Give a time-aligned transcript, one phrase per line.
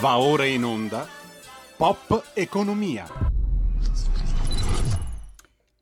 [0.00, 1.04] Va ora in onda
[1.76, 3.04] Pop Economia.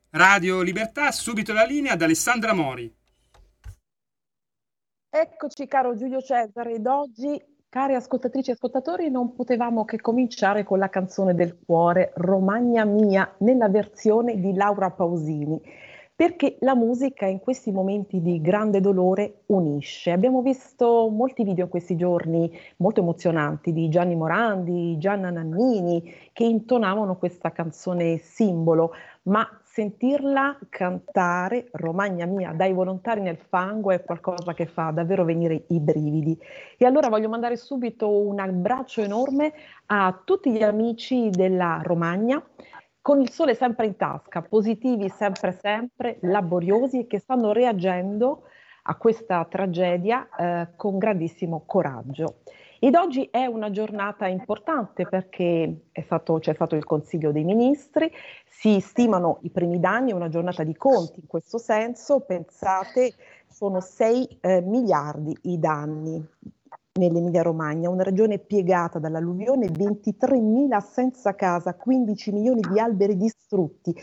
[0.09, 2.93] Radio Libertà, subito la linea ad Alessandra Mori.
[5.09, 10.79] Eccoci caro Giulio Cesare ed oggi, cari ascoltatrici e ascoltatori, non potevamo che cominciare con
[10.79, 15.61] la canzone del cuore Romagna Mia nella versione di Laura Pausini
[16.19, 20.11] perché la musica in questi momenti di grande dolore unisce.
[20.11, 26.43] Abbiamo visto molti video in questi giorni molto emozionanti di Gianni Morandi, Gianna Nannini, che
[26.43, 28.91] intonavano questa canzone simbolo,
[29.29, 35.63] ma sentirla cantare Romagna mia dai volontari nel fango è qualcosa che fa davvero venire
[35.69, 36.37] i brividi.
[36.77, 39.53] E allora voglio mandare subito un abbraccio enorme
[39.85, 42.43] a tutti gli amici della Romagna,
[43.09, 48.43] con il sole sempre in tasca, positivi sempre sempre, laboriosi e che stanno reagendo
[48.83, 52.41] a questa tragedia eh, con grandissimo coraggio.
[52.77, 58.11] Ed oggi è una giornata importante perché stato, c'è stato il Consiglio dei Ministri,
[58.47, 63.15] si stimano i primi danni, è una giornata di conti in questo senso, pensate
[63.47, 66.23] sono 6 eh, miliardi i danni
[66.99, 73.95] nell'Emilia Romagna, una regione piegata dall'alluvione, 23.000 senza casa, 15 milioni di alberi distrutti,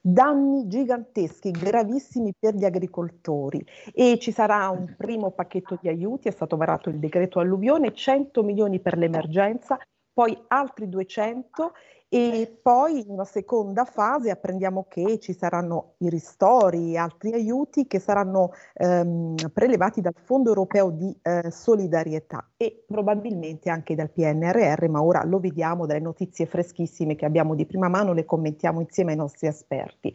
[0.00, 3.64] danni giganteschi, gravissimi per gli agricoltori.
[3.92, 8.42] E ci sarà un primo pacchetto di aiuti, è stato varato il decreto alluvione, 100
[8.42, 9.78] milioni per l'emergenza,
[10.12, 11.72] poi altri 200
[12.14, 17.86] e poi in una seconda fase apprendiamo che ci saranno i ristori e altri aiuti
[17.86, 24.88] che saranno ehm, prelevati dal Fondo Europeo di eh, Solidarietà e probabilmente anche dal PNRR,
[24.90, 29.12] ma ora lo vediamo dalle notizie freschissime che abbiamo di prima mano, le commentiamo insieme
[29.12, 30.14] ai nostri esperti.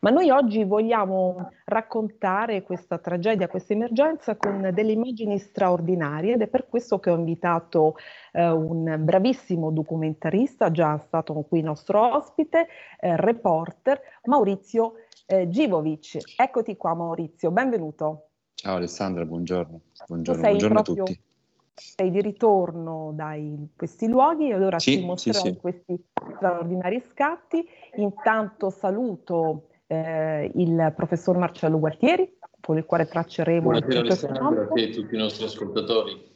[0.00, 6.46] Ma noi oggi vogliamo raccontare questa tragedia, questa emergenza con delle immagini straordinarie ed è
[6.48, 7.96] per questo che ho invitato
[8.32, 12.68] eh, un bravissimo documentarista, già stato qui nostro ospite,
[13.00, 14.94] eh, reporter, Maurizio
[15.26, 16.18] eh, Givovic.
[16.36, 18.28] Eccoti qua Maurizio, benvenuto.
[18.54, 19.80] Ciao Alessandra, buongiorno.
[20.06, 21.20] Buongiorno, buongiorno a tutti
[21.78, 23.36] sei di ritorno da
[23.76, 25.56] questi luoghi e allora sì, ti mostrerò sì, sì.
[25.56, 26.04] questi
[26.36, 27.66] straordinari scatti.
[27.96, 34.82] Intanto saluto eh, il professor Marcello Gualtieri, con il quale tracceremo Buonasera Alessandro, a te
[34.82, 36.34] e tutti i nostri ascoltatori.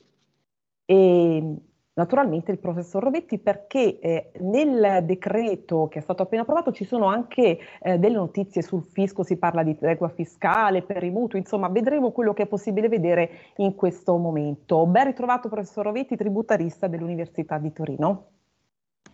[0.85, 1.57] E
[1.95, 7.07] naturalmente il professor Rovetti perché eh, nel decreto che è stato appena approvato ci sono
[7.07, 11.69] anche eh, delle notizie sul fisco, si parla di tregua fiscale per i mutui, insomma
[11.69, 14.87] vedremo quello che è possibile vedere in questo momento.
[14.87, 18.27] Ben ritrovato professor Rovetti, tributarista dell'Università di Torino.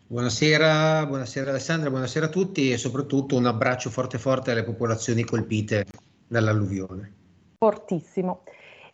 [0.08, 5.84] Buonasera, buonasera Alessandra, buonasera a tutti e soprattutto un abbraccio forte forte alle popolazioni colpite
[6.28, 7.12] dall'alluvione.
[7.58, 8.44] Fortissimo.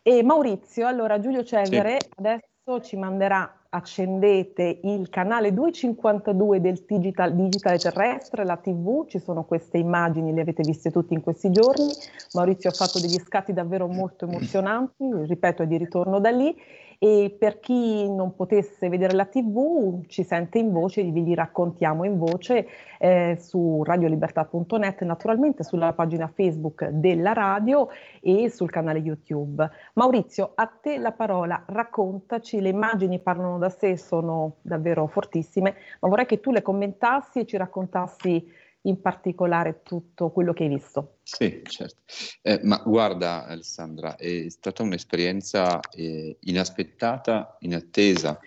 [0.01, 2.09] E Maurizio, allora Giulio Cesare sì.
[2.15, 9.43] adesso ci manderà, accendete il canale 252 del digital, digitale terrestre, la TV, ci sono
[9.43, 11.91] queste immagini, le avete viste tutti in questi giorni.
[12.33, 16.55] Maurizio ha fatto degli scatti davvero molto emozionanti, ripeto è di ritorno da lì
[16.99, 22.17] e per chi non potesse vedere la tv ci sente in voce, vi raccontiamo in
[22.17, 22.67] voce
[22.99, 27.89] eh, su radiolibertà.net, naturalmente sulla pagina Facebook della radio
[28.21, 29.69] e sul canale YouTube.
[29.93, 36.09] Maurizio, a te la parola, raccontaci, le immagini parlano da sé, sono davvero fortissime, ma
[36.09, 41.17] vorrei che tu le commentassi e ci raccontassi in particolare tutto quello che hai visto.
[41.23, 42.01] Sì, certo.
[42.41, 48.39] Eh, ma guarda Alessandra, è stata un'esperienza eh, inaspettata, inattesa,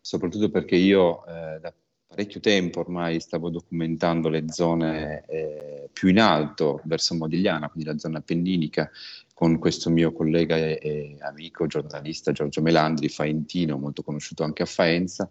[0.00, 1.72] soprattutto perché io eh, da
[2.06, 7.98] parecchio tempo ormai stavo documentando le zone eh, più in alto, verso Modigliana, quindi la
[7.98, 8.90] zona appenninica,
[9.34, 14.66] con questo mio collega e, e amico giornalista Giorgio Melandri, faentino, molto conosciuto anche a
[14.66, 15.28] Faenza,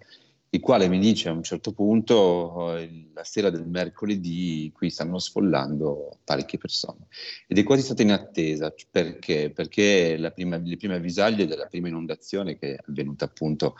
[0.50, 5.20] il quale mi dice a un certo punto, eh, la sera del mercoledì, qui stanno
[5.20, 7.08] sfollando parecchie persone.
[7.48, 9.52] Ed è quasi stata in attesa, perché?
[9.54, 13.76] Perché prima, le prime avvisaglie della prima inondazione, che è avvenuta appunto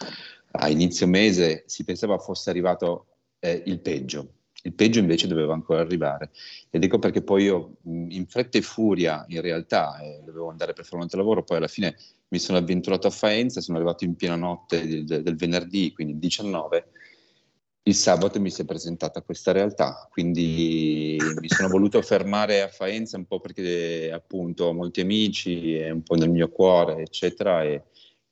[0.52, 3.08] a inizio mese, si pensava fosse arrivato
[3.40, 4.34] eh, il peggio.
[4.64, 6.32] Il peggio invece doveva ancora arrivare.
[6.70, 10.84] Ed ecco perché poi io, in fretta e furia, in realtà, eh, dovevo andare per
[10.84, 11.96] fare un altro lavoro, poi alla fine
[12.30, 16.20] mi sono avventurato a Faenza, sono arrivato in piena notte del, del venerdì, quindi il
[16.20, 16.88] 19,
[17.84, 23.16] il sabato mi si è presentata questa realtà, quindi mi sono voluto fermare a Faenza
[23.16, 27.72] un po' perché appunto ho molti amici, è un po' nel mio cuore, eccetera, e,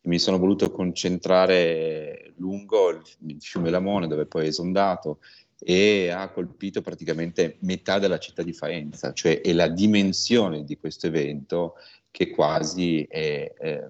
[0.02, 5.20] e mi sono voluto concentrare lungo il, il fiume Lamone dove poi è esondato
[5.58, 11.08] e ha colpito praticamente metà della città di Faenza, cioè è la dimensione di questo
[11.08, 11.76] evento
[12.16, 13.88] che quasi è, eh,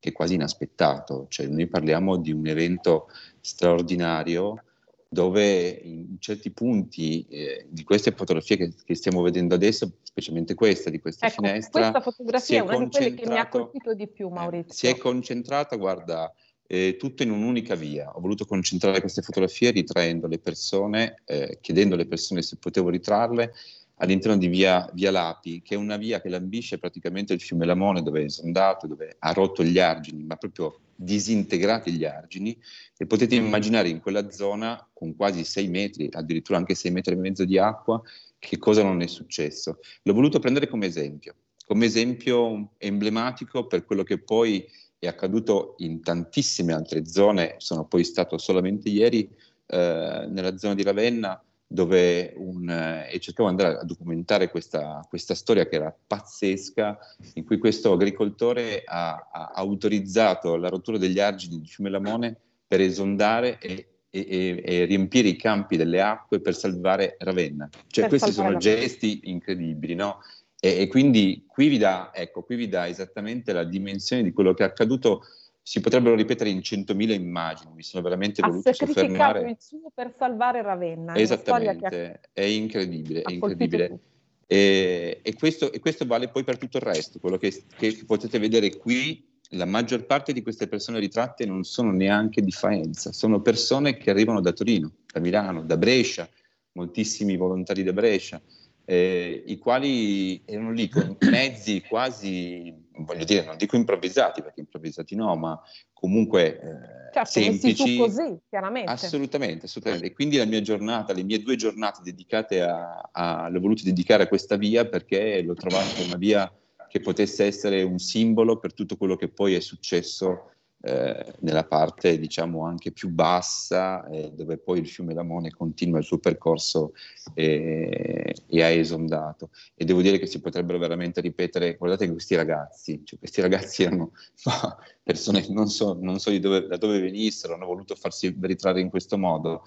[0.00, 3.08] che è quasi inaspettato, cioè noi parliamo di un evento
[3.40, 4.64] straordinario
[5.08, 10.90] dove in certi punti eh, di queste fotografie che, che, stiamo vedendo adesso, specialmente questa
[10.90, 14.08] di questa ecco, finestra, questa fotografia è una di quelle che mi ha colpito di
[14.08, 14.72] più, Maurizio.
[14.72, 16.34] Eh, si è concentrata, guarda,
[16.66, 18.10] eh, tutto in un'unica via.
[18.12, 23.52] Ho voluto concentrare queste fotografie ritraendo le persone, eh, chiedendo alle persone se potevo ritrarle
[23.98, 28.02] all'interno di via, via, Lapi, che è una via che lambisce praticamente il fiume Lamone,
[28.02, 32.56] dove è esondato, dove ha rotto gli argini, ma proprio disintegrati gli argini,
[32.96, 37.16] e potete immaginare in quella zona, con quasi 6 metri, addirittura anche 6 metri e
[37.16, 38.00] mezzo di acqua,
[38.38, 39.78] che cosa non è successo.
[40.02, 41.34] L'ho voluto prendere come esempio,
[41.66, 44.64] come esempio emblematico per quello che poi
[44.98, 49.28] è accaduto in tantissime altre zone, sono poi stato solamente ieri
[49.66, 55.04] eh, nella zona di Ravenna, dove un, eh, e cercavo di andare a documentare questa,
[55.06, 56.98] questa, storia che era pazzesca,
[57.34, 62.36] in cui questo agricoltore ha, ha autorizzato la rottura degli argini di fiume Lamone
[62.66, 67.68] per esondare e, e, e, riempire i campi delle acque per salvare Ravenna.
[67.86, 70.20] Cioè per questi sono gesti incredibili, no?
[70.58, 74.54] E, e, quindi qui vi, dà, ecco, qui vi dà esattamente la dimensione di quello
[74.54, 75.24] che è accaduto
[75.68, 79.50] si potrebbero ripetere in centomila immagini, mi sono veramente ha voluto soffermare.
[79.50, 81.14] il suo per salvare Ravenna.
[81.14, 83.98] Esattamente, è incredibile, è incredibile.
[84.46, 88.38] E, e, questo, e, questo, vale poi per tutto il resto, quello che, che, potete
[88.38, 93.42] vedere qui, la maggior parte di queste persone ritratte non sono neanche di Faenza, sono
[93.42, 96.26] persone che arrivano da Torino, da Milano, da Brescia,
[96.72, 98.40] moltissimi volontari da Brescia,
[98.86, 105.14] eh, i quali erano lì con mezzi quasi, voglio dire, non dico improvvisati, perché improvvisati
[105.14, 105.60] no, ma
[105.92, 107.96] comunque eh, certo, semplici.
[107.96, 108.90] così, chiaramente.
[108.90, 110.06] Assolutamente, assolutamente.
[110.06, 114.24] E quindi la mia giornata, le mie due giornate dedicate a, a l'ho voluto dedicare
[114.24, 116.52] a questa via perché l'ho trovata una via
[116.88, 122.18] che potesse essere un simbolo per tutto quello che poi è successo eh, nella parte
[122.18, 126.92] diciamo anche più bassa eh, dove poi il fiume Lamone continua il suo percorso
[127.34, 129.50] e, e ha esondato.
[129.74, 133.82] E devo dire che si potrebbero veramente ripetere guardate che questi ragazzi cioè questi ragazzi
[133.82, 134.12] erano
[135.02, 139.18] persone non so, non so dove, da dove venissero hanno voluto farsi ritrarre in questo
[139.18, 139.64] modo.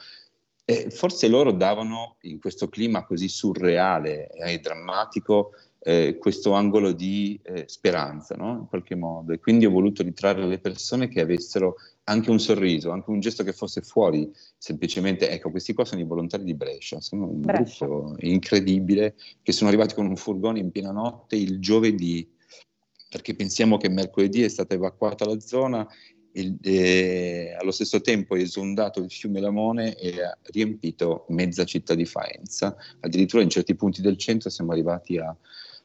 [0.63, 5.51] E forse loro davano in questo clima così surreale e drammatico
[5.83, 8.51] eh, questo angolo di eh, speranza, no?
[8.51, 9.33] in qualche modo.
[9.33, 11.75] E quindi ho voluto ritrarre le persone che avessero
[12.05, 16.05] anche un sorriso, anche un gesto che fosse fuori, semplicemente, ecco, questi qua sono i
[16.05, 17.85] volontari di Brescia, sono un Brescia.
[17.85, 22.29] gruppo incredibile, che sono arrivati con un furgone in piena notte il giovedì,
[23.09, 25.87] perché pensiamo che mercoledì è stata evacuata la zona
[26.33, 31.93] il, eh, allo stesso tempo è esondato il fiume Lamone e ha riempito mezza città
[31.93, 32.75] di Faenza.
[33.01, 35.35] Addirittura in certi punti del centro siamo arrivati a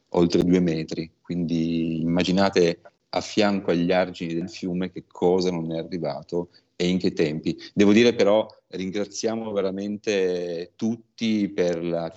[0.09, 5.77] oltre due metri, quindi immaginate a fianco agli argini del fiume che cosa non è
[5.77, 7.57] arrivato e in che tempi.
[7.73, 12.13] Devo dire però ringraziamo veramente tutti per la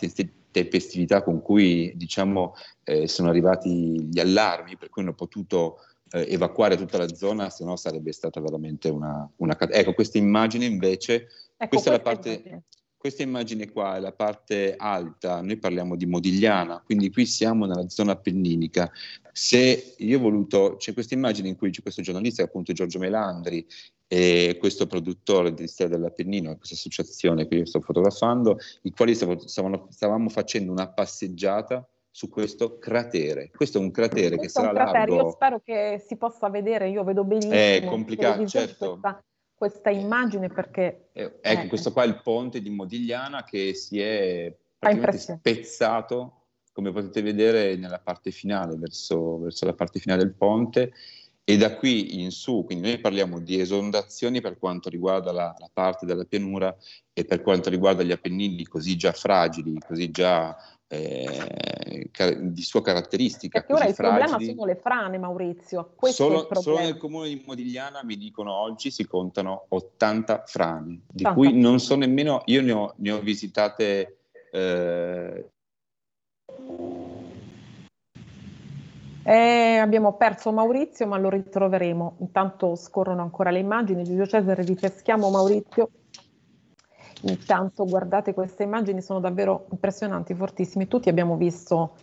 [0.50, 2.54] tempestività con cui diciamo,
[2.84, 5.78] eh, sono arrivati gli allarmi, per cui hanno potuto
[6.12, 9.56] eh, evacuare tutta la zona, se no sarebbe stata veramente una, una...
[9.58, 12.28] Ecco, questa immagine invece, ecco, questa è la parte...
[12.30, 12.62] Immagine.
[13.00, 17.88] Questa immagine qua è la parte alta, noi parliamo di Modigliana, quindi qui siamo nella
[17.88, 18.92] zona appenninica.
[19.32, 23.66] Se io ho voluto, c'è questa immagine in cui c'è questo giornalista, appunto Giorgio Melandri,
[24.06, 29.86] e questo produttore di Stella dell'Appennino, questa associazione che io sto fotografando, i quali stavano,
[29.88, 33.50] stavamo facendo una passeggiata su questo cratere.
[33.56, 34.98] Questo è un cratere questo che sarà cratere.
[34.98, 35.14] largo.
[35.14, 37.54] Io spero che si possa vedere, io vedo benissimo.
[37.54, 38.98] È complicato, certo.
[39.00, 39.24] Questa
[39.60, 41.10] questa immagine perché...
[41.12, 41.66] Eh, ecco, eh.
[41.66, 47.76] questo qua è il ponte di Modigliana che si è praticamente spezzato, come potete vedere
[47.76, 50.94] nella parte finale, verso, verso la parte finale del ponte,
[51.44, 55.68] e da qui in su, quindi noi parliamo di esondazioni per quanto riguarda la, la,
[55.70, 56.74] parte della pianura
[57.12, 60.56] e per quanto riguarda gli Appennini così già fragili, così già
[60.92, 63.60] eh, di sua caratteristica.
[63.60, 64.26] Perché ora il fragili.
[64.26, 65.94] problema sono le frane, Maurizio.
[66.00, 71.32] Solo, solo, nel comune di Modigliana mi dicono oggi si contano 80 frane, di 80.
[71.32, 74.18] cui non so nemmeno, io ne ho, ne ho visitate.
[74.50, 75.50] Eh...
[79.22, 82.16] Eh, abbiamo perso Maurizio, ma lo ritroveremo.
[82.18, 84.02] Intanto scorrono ancora le immagini.
[84.02, 85.90] Giulio Cesare, ripeschiamo Maurizio.
[87.22, 90.88] Intanto guardate queste immagini, sono davvero impressionanti, fortissime.
[90.88, 91.96] Tutti abbiamo visto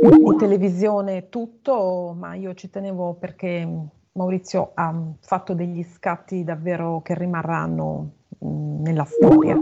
[0.00, 3.68] in televisione tutto, ma io ci tenevo perché
[4.12, 9.58] Maurizio ha fatto degli scatti davvero che rimarranno mh, nella storia.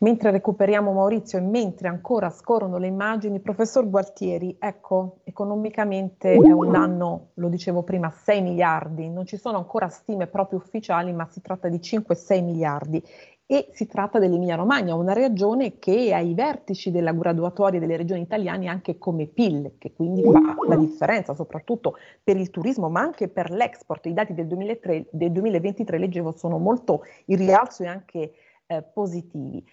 [0.00, 6.76] Mentre recuperiamo Maurizio e mentre ancora scorrono le immagini, professor Gualtieri, ecco, economicamente è un
[6.76, 11.40] anno, lo dicevo prima, 6 miliardi, non ci sono ancora stime proprio ufficiali, ma si
[11.40, 13.02] tratta di 5-6 miliardi
[13.50, 18.20] e si tratta dell'Emilia Romagna, una regione che è ai vertici della graduatoria delle regioni
[18.20, 23.28] italiane anche come PIL, che quindi fa la differenza soprattutto per il turismo, ma anche
[23.28, 24.04] per l'export.
[24.04, 28.32] I dati del, 2003, del 2023, leggevo, sono molto in rialzo e anche
[28.66, 29.64] eh, positivi.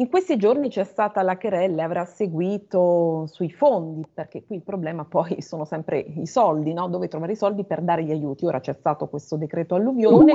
[0.00, 5.04] In questi giorni c'è stata la querella, avrà seguito sui fondi, perché qui il problema
[5.04, 6.88] poi sono sempre i soldi, no?
[6.88, 8.46] dove trovare i soldi per dare gli aiuti.
[8.46, 10.32] Ora c'è stato questo decreto alluvione,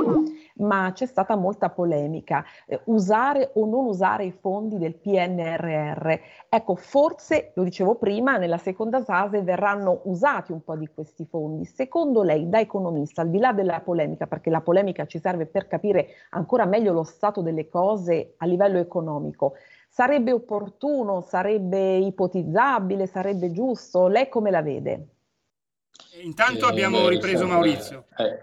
[0.58, 2.44] ma c'è stata molta polemica.
[2.64, 6.14] Eh, usare o non usare i fondi del PNRR.
[6.48, 11.64] Ecco, forse, lo dicevo prima, nella seconda fase verranno usati un po' di questi fondi.
[11.64, 15.66] Secondo lei, da economista, al di là della polemica, perché la polemica ci serve per
[15.66, 19.54] capire ancora meglio lo stato delle cose a livello economico,
[19.96, 24.08] Sarebbe opportuno, sarebbe ipotizzabile, sarebbe giusto?
[24.08, 25.06] Lei come la vede?
[26.22, 28.04] Intanto abbiamo ripreso Maurizio.
[28.18, 28.38] Eh.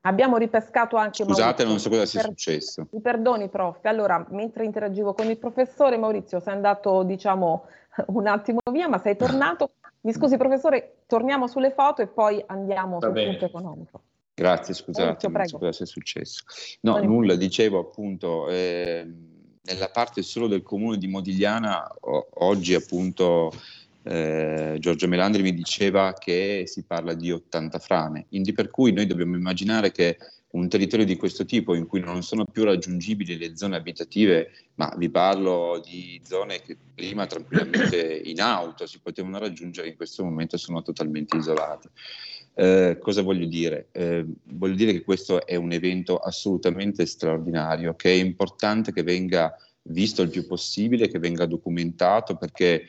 [0.00, 1.68] Abbiamo ripescato anche Scusate, Maurizio.
[1.68, 2.30] non so cosa sia per...
[2.30, 2.86] successo.
[2.92, 3.84] Mi perdoni, prof.
[3.84, 7.66] Allora, mentre interagivo con il professore, Maurizio, sei andato, diciamo,
[8.06, 9.72] un attimo via, ma sei tornato.
[10.00, 13.30] Mi scusi, professore, torniamo sulle foto e poi andiamo Va sul bene.
[13.32, 14.02] punto economico.
[14.32, 16.42] Grazie, scusate, Maurizio, non so cosa sia successo.
[16.80, 18.48] No, Buon nulla, dicevo appunto...
[18.48, 19.34] Eh,
[19.66, 23.52] nella parte solo del comune di Modigliana, o, oggi appunto
[24.02, 29.06] eh, Giorgio Melandri mi diceva che si parla di 80 frane, quindi per cui noi
[29.06, 30.16] dobbiamo immaginare che
[30.50, 34.92] un territorio di questo tipo in cui non sono più raggiungibili le zone abitative, ma
[34.96, 40.56] vi parlo di zone che prima tranquillamente in auto si potevano raggiungere, in questo momento
[40.56, 41.90] sono totalmente isolate.
[42.58, 43.88] Eh, cosa voglio dire?
[43.92, 49.54] Eh, voglio dire che questo è un evento assolutamente straordinario, che è importante che venga
[49.82, 52.86] visto il più possibile, che venga documentato, perché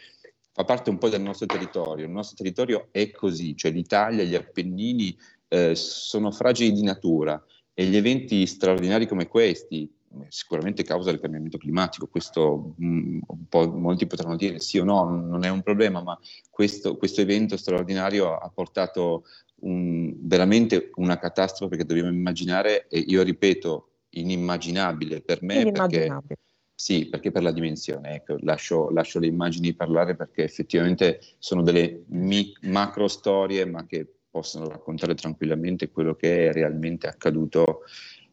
[0.53, 2.05] fa parte un po' del nostro territorio.
[2.05, 5.17] Il nostro territorio è così, cioè l'Italia, gli Appennini
[5.49, 7.43] eh, sono fragili di natura
[7.73, 9.91] e gli eventi straordinari come questi,
[10.29, 15.03] sicuramente causa del cambiamento climatico, questo mh, mm, un molti potranno dire sì o no,
[15.03, 16.17] non è un problema, ma
[16.49, 19.25] questo, questo evento straordinario ha portato
[19.61, 26.07] un, veramente una catastrofe che dobbiamo immaginare e io ripeto inimmaginabile per me inimmaginabile.
[26.07, 26.37] perché
[26.79, 32.03] sì, perché per la dimensione, ecco, lascio, lascio, le immagini parlare perché effettivamente sono delle
[32.09, 37.81] mi- macro storie ma che possono raccontare tranquillamente quello che è realmente accaduto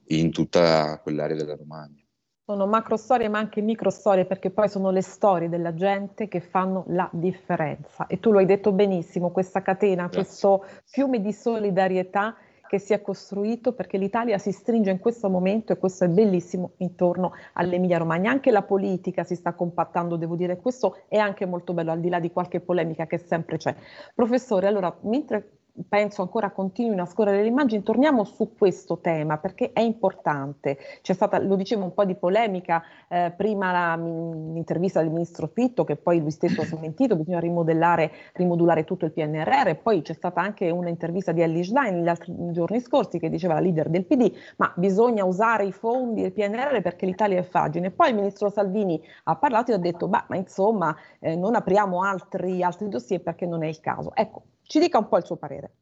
[0.08, 2.03] in tutta quell'area della Romagna.
[2.46, 6.40] Sono macro storie ma anche micro storie perché poi sono le storie della gente che
[6.40, 8.06] fanno la differenza.
[8.06, 10.20] E tu lo hai detto benissimo, questa catena, Grazie.
[10.20, 12.36] questo fiume di solidarietà
[12.68, 16.72] che si è costruito perché l'Italia si stringe in questo momento e questo è bellissimo
[16.78, 18.30] intorno all'Emilia Romagna.
[18.30, 22.10] Anche la politica si sta compattando, devo dire, questo è anche molto bello al di
[22.10, 23.74] là di qualche polemica che sempre c'è.
[24.14, 29.72] Professore, allora, mentre penso ancora continuino a scorrere le immagini, torniamo su questo tema perché
[29.72, 30.78] è importante.
[31.02, 35.96] C'è stata, lo dicevo, un po' di polemica, eh, prima l'intervista del ministro Fitto che
[35.96, 40.40] poi lui stesso ha smentito, bisogna rimodellare, rimodulare tutto il PNRR, e poi c'è stata
[40.40, 44.32] anche un'intervista di Ellie Schlein gli altri giorni scorsi che diceva la leader del PD,
[44.56, 47.90] ma bisogna usare i fondi del PNRR perché l'Italia è fragile.
[47.90, 52.62] Poi il ministro Salvini ha parlato e ha detto, ma insomma eh, non apriamo altri,
[52.62, 54.14] altri dossier perché non è il caso.
[54.14, 55.72] Ecco, ci dica un po' il suo parere.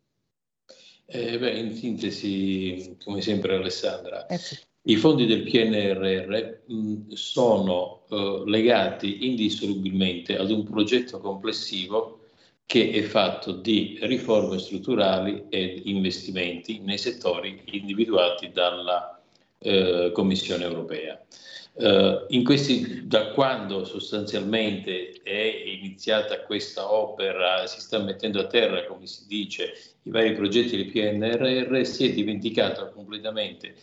[1.07, 4.59] Eh, beh, in sintesi, come sempre Alessandra, eh sì.
[4.83, 12.21] i fondi del PNRR mh, sono eh, legati indissolubilmente ad un progetto complessivo
[12.65, 19.21] che è fatto di riforme strutturali ed investimenti nei settori individuati dalla
[19.59, 21.23] eh, Commissione europea.
[21.75, 29.07] Uh, questi, da quando sostanzialmente è iniziata questa opera, si sta mettendo a terra, come
[29.07, 33.75] si dice, i vari progetti del PNRR, si è dimenticata completamente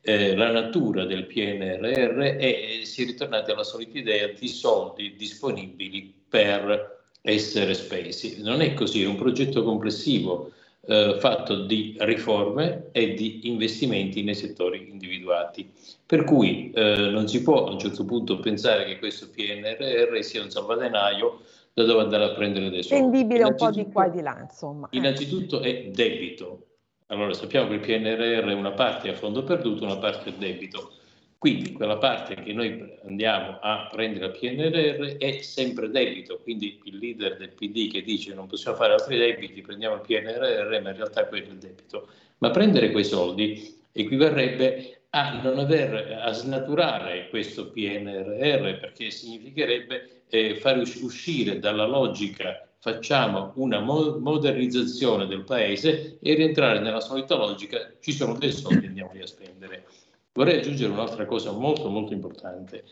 [0.00, 6.12] eh, la natura del PNRR e si è ritornati alla solita idea di soldi disponibili
[6.28, 8.42] per essere spesi.
[8.42, 10.52] Non è così, è un progetto complessivo
[10.86, 15.70] eh, fatto di riforme e di investimenti nei settori individuati.
[16.04, 20.42] Per cui eh, non si può a un certo punto pensare che questo PNRR sia
[20.42, 21.40] un salvadenaio
[21.72, 23.02] da dove andare a prendere dei soldi.
[23.02, 24.88] Tendibile un po' di qua e di là, insomma.
[24.92, 26.66] Innanzitutto è debito.
[27.06, 30.92] Allora sappiamo che il PNRR è una parte a fondo perduto, una parte è debito
[31.38, 36.96] quindi quella parte che noi andiamo a prendere al PNRR è sempre debito, quindi il
[36.96, 40.96] leader del PD che dice non possiamo fare altri debiti, prendiamo il PNRR, ma in
[40.96, 42.08] realtà quello è il debito.
[42.38, 50.56] Ma prendere quei soldi equivarrebbe a non aver, a snaturare questo PNRR perché significherebbe eh,
[50.56, 57.92] fare uscire dalla logica facciamo una mo- modernizzazione del paese e rientrare nella solita logica
[58.00, 59.86] ci sono dei soldi andiamoli a spendere.
[60.34, 62.84] Vorrei aggiungere un'altra cosa molto molto importante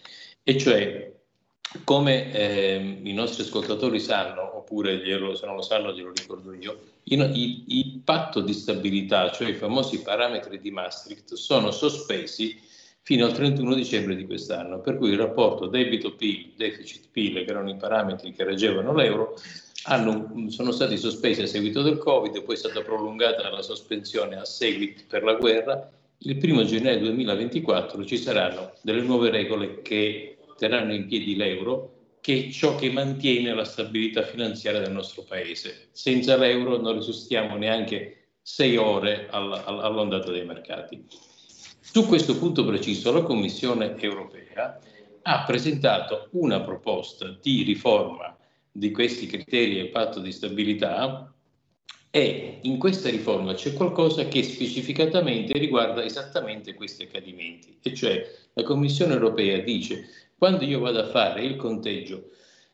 [0.44, 1.12] e cioè
[1.84, 6.78] come eh, i nostri ascoltatori sanno, oppure glielo, se non lo sanno glielo ricordo io,
[7.04, 12.60] il, il, il, patto di stabilità, cioè i famosi parametri di Maastricht, sono sospesi
[13.02, 17.76] fino al 31 dicembre di quest'anno, per cui il rapporto debito-PIL, deficit-PIL, che erano i
[17.76, 19.34] parametri che reggevano l'euro,
[19.84, 24.44] hanno, sono stati sospesi a seguito del Covid, poi è stata prolungata la sospensione a
[24.44, 25.90] seguito per la guerra.
[26.24, 32.46] Il primo gennaio 2024 ci saranno delle nuove regole che terranno in piedi l'euro, che
[32.46, 35.88] è ciò che mantiene la stabilità finanziaria del nostro paese.
[35.90, 41.04] Senza l'euro non resistiamo neanche sei ore all'ondata dei mercati.
[41.80, 44.78] Su questo punto preciso la Commissione europea
[45.22, 48.36] ha presentato una proposta di riforma
[48.70, 51.34] di questi criteri e patto di stabilità
[52.14, 58.62] e in questa riforma c'è qualcosa che specificatamente riguarda esattamente questi accadimenti, e cioè la
[58.64, 62.28] Commissione europea dice quando io vado a fare il conteggio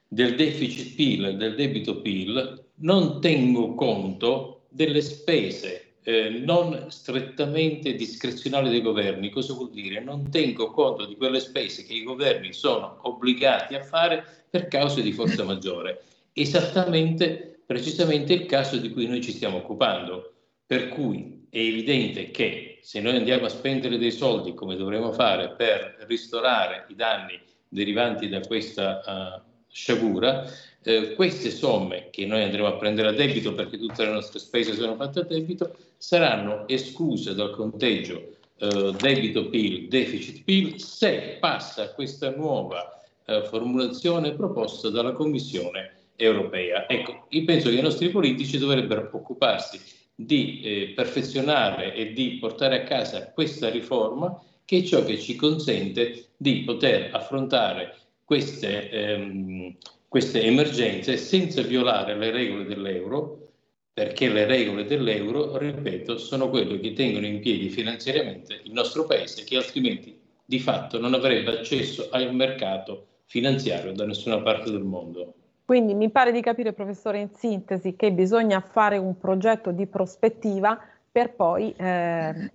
[0.09, 8.71] del deficit PIL, del debito PIL, non tengo conto delle spese eh, non strettamente discrezionali
[8.71, 9.29] dei governi.
[9.29, 10.01] Cosa vuol dire?
[10.01, 15.03] Non tengo conto di quelle spese che i governi sono obbligati a fare per cause
[15.03, 16.03] di forza maggiore.
[16.33, 20.33] Esattamente, precisamente il caso di cui noi ci stiamo occupando.
[20.65, 25.51] Per cui è evidente che se noi andiamo a spendere dei soldi come dovremmo fare
[25.51, 30.51] per ristorare i danni derivanti da questa uh, sciagura,
[30.83, 34.73] eh, queste somme che noi andremo a prendere a debito perché tutte le nostre spese
[34.73, 43.03] sono fatte a debito saranno escluse dal conteggio eh, debito-PIL, deficit-PIL se passa questa nuova
[43.27, 46.89] eh, formulazione proposta dalla Commissione europea.
[46.89, 49.81] Ecco, io penso che i nostri politici dovrebbero occuparsi
[50.15, 55.37] di eh, perfezionare e di portare a casa questa riforma che è ciò che ci
[55.37, 57.95] consente di poter affrontare
[58.25, 59.77] queste, ehm,
[60.09, 63.53] queste emergenze senza violare le regole dell'euro,
[63.93, 69.45] perché le regole dell'euro, ripeto, sono quelle che tengono in piedi finanziariamente il nostro paese,
[69.45, 75.35] che altrimenti di fatto non avrebbe accesso al mercato finanziario da nessuna parte del mondo.
[75.69, 80.81] Quindi mi pare di capire, professore, in sintesi, che bisogna fare un progetto di prospettiva
[81.13, 82.51] per poi eh,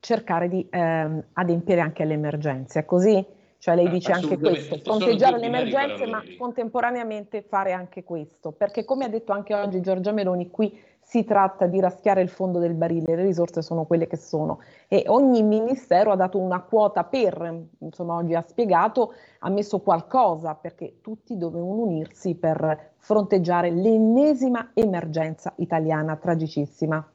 [0.00, 3.22] cercare di eh, adempiere anche alle emergenze, è così?
[3.58, 9.04] Cioè lei dice anche questo, fronteggiare le emergenze ma contemporaneamente fare anche questo, perché come
[9.04, 13.14] ha detto anche oggi Giorgia Meloni, qui si tratta di raschiare il fondo del barile,
[13.14, 14.60] le risorse sono quelle che sono.
[14.88, 20.54] E ogni ministero ha dato una quota per, insomma oggi ha spiegato, ha messo qualcosa
[20.54, 27.08] perché tutti dovevano unirsi per fronteggiare l'ennesima emergenza italiana tragicissima.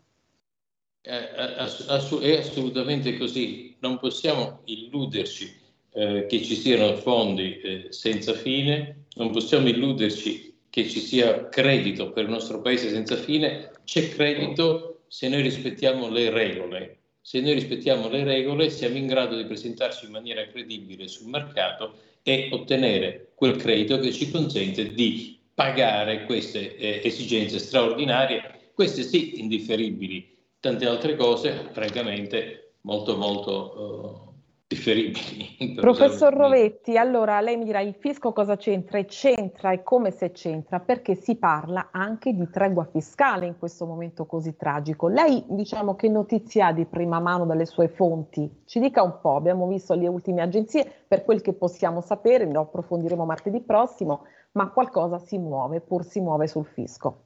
[1.02, 1.58] È, è
[1.90, 5.54] assolutamente così, non possiamo illuderci
[5.92, 12.12] eh, che ci siano fondi eh, senza fine, non possiamo illuderci che ci sia credito
[12.12, 17.00] per il nostro paese senza fine, c'è credito se noi rispettiamo le regole.
[17.20, 21.94] Se noi rispettiamo le regole siamo in grado di presentarci in maniera credibile sul mercato
[22.24, 29.42] e ottenere quel credito che ci consente di pagare queste eh, esigenze straordinarie, queste sì
[29.42, 34.24] indifferibili, tante altre cose francamente molto molto...
[34.26, 34.31] Uh,
[34.72, 35.76] differibili.
[35.76, 40.32] Professor Rovetti, allora lei mi dirà il fisco cosa c'entra e c'entra e come se
[40.32, 45.10] c'entra perché si parla anche di tregua fiscale in questo momento così tragico.
[45.10, 48.50] Lei diciamo che notizie ha di prima mano dalle sue fonti?
[48.66, 52.58] Ci dica un po', abbiamo visto le ultime agenzie, per quel che possiamo sapere, ne
[52.58, 57.26] approfondiremo martedì prossimo, ma qualcosa si muove, pur si muove sul fisco.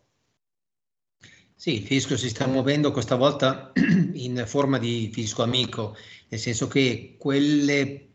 [1.57, 3.71] Sì, il fisco si sta muovendo questa volta
[4.13, 5.95] in forma di fisco amico,
[6.27, 8.07] nel senso che quelle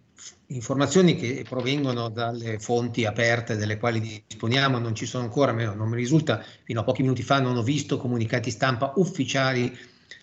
[0.48, 5.96] informazioni che provengono dalle fonti aperte delle quali disponiamo non ci sono ancora, non mi
[5.96, 9.76] risulta, fino a pochi minuti fa non ho visto comunicati stampa ufficiali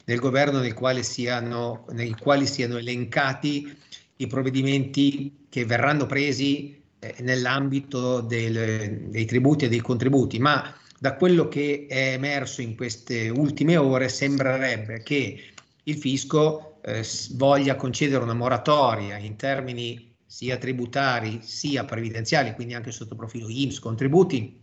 [0.06, 3.76] del governo nei quali siano, nei quali siano elencati
[4.18, 11.16] i provvedimenti che verranno presi eh, nell'ambito del, dei tributi e dei contributi, ma da
[11.16, 15.44] quello che è emerso in queste ultime ore sembrerebbe che
[15.84, 22.92] il fisco eh, voglia concedere una moratoria in termini sia tributari sia previdenziali, quindi anche
[22.92, 24.60] sotto profilo IMSS, contributi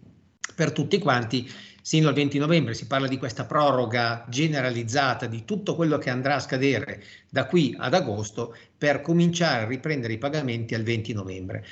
[0.54, 5.74] per tutti quanti sino al 20 novembre, si parla di questa proroga generalizzata di tutto
[5.74, 10.74] quello che andrà a scadere da qui ad agosto per cominciare a riprendere i pagamenti
[10.74, 11.66] al 20 novembre.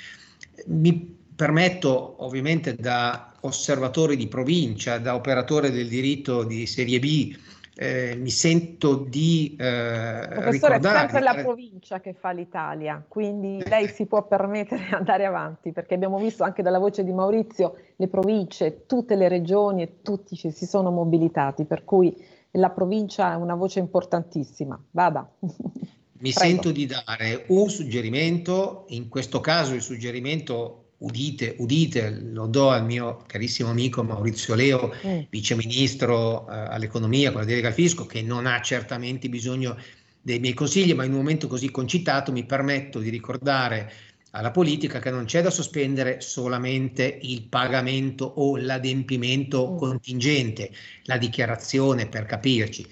[0.67, 7.37] Mi permetto ovviamente da osservatore di provincia, da operatore del diritto di serie B,
[7.75, 13.69] eh, mi sento di eh, Professore, è sempre la provincia che fa l'Italia, quindi eh.
[13.69, 17.77] lei si può permettere di andare avanti, perché abbiamo visto anche dalla voce di Maurizio
[17.97, 22.15] le province, tutte le regioni e tutti ci si sono mobilitati, per cui
[22.53, 24.79] la provincia è una voce importantissima.
[24.91, 25.29] Vada.
[25.41, 26.39] Mi Prego.
[26.39, 32.85] sento di dare un suggerimento, in questo caso il suggerimento udite, udite, lo do al
[32.85, 35.19] mio carissimo amico Maurizio Leo, mm.
[35.31, 39.77] viceministro eh, all'economia con la delega al fisco, che non ha certamente bisogno
[40.21, 43.93] dei miei consigli, ma in un momento così concitato mi permetto di ricordare
[44.31, 49.77] alla politica che non c'è da sospendere solamente il pagamento o l'adempimento mm.
[49.77, 50.71] contingente,
[51.05, 52.87] la dichiarazione per capirci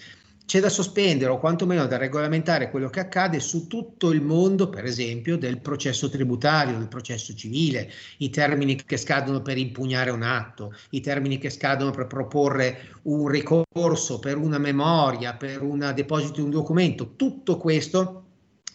[0.50, 4.84] c'è da sospendere o quantomeno da regolamentare quello che accade su tutto il mondo, per
[4.84, 10.74] esempio, del processo tributario, del processo civile, i termini che scadono per impugnare un atto,
[10.90, 16.40] i termini che scadono per proporre un ricorso, per una memoria, per un deposito di
[16.40, 17.14] un documento.
[17.14, 18.24] Tutto questo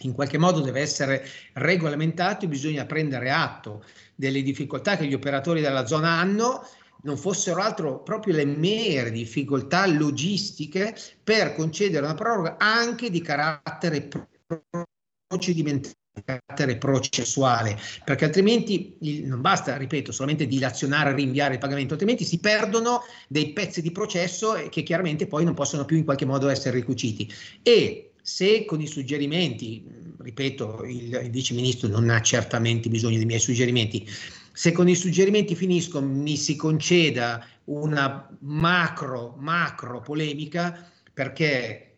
[0.03, 3.83] in qualche modo deve essere regolamentato e bisogna prendere atto
[4.15, 6.65] delle difficoltà che gli operatori della zona hanno
[7.03, 14.07] non fossero altro proprio le mere difficoltà logistiche per concedere una proroga anche di carattere
[15.27, 22.23] procedimentale carattere processuale, perché altrimenti il, non basta, ripeto, solamente dilazionare, rinviare il pagamento, altrimenti
[22.23, 26.47] si perdono dei pezzi di processo che chiaramente poi non possono più in qualche modo
[26.47, 27.31] essere ricuciti.
[27.61, 29.83] E se con i suggerimenti,
[30.19, 34.07] ripeto, il, il vice ministro non ha certamente bisogno dei miei suggerimenti,
[34.55, 41.97] se con i suggerimenti finisco, mi si conceda una macro, macro polemica, perché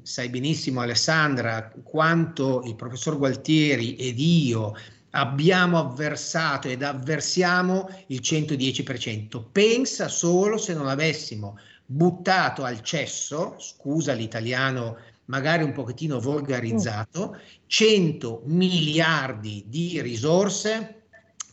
[0.00, 4.74] sai benissimo Alessandra quanto il professor Gualtieri ed io
[5.10, 9.44] abbiamo avversato ed avversiamo il 110%.
[9.52, 18.44] Pensa solo se non avessimo buttato al cesso, scusa l'italiano magari un pochettino volgarizzato, 100
[18.46, 20.97] miliardi di risorse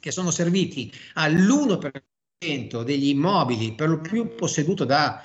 [0.06, 5.20] che sono serviti all'1% degli immobili, per lo più posseduto da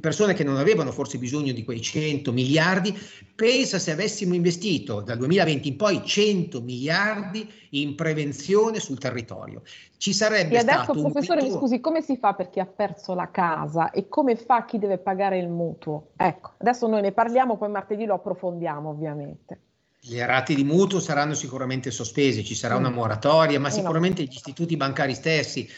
[0.00, 2.96] persone che non avevano forse bisogno di quei 100 miliardi,
[3.34, 9.62] pensa se avessimo investito dal 2020 in poi 100 miliardi in prevenzione sul territorio.
[9.96, 11.48] Ci sarebbe e adesso, stato professore, un...
[11.48, 14.78] mi scusi, come si fa per chi ha perso la casa e come fa chi
[14.78, 16.10] deve pagare il mutuo?
[16.14, 19.71] Ecco, adesso noi ne parliamo, poi martedì lo approfondiamo ovviamente.
[20.06, 22.94] Le rate di mutuo saranno sicuramente sospese, ci sarà una mm.
[22.94, 25.68] moratoria, ma sicuramente gli istituti bancari stessi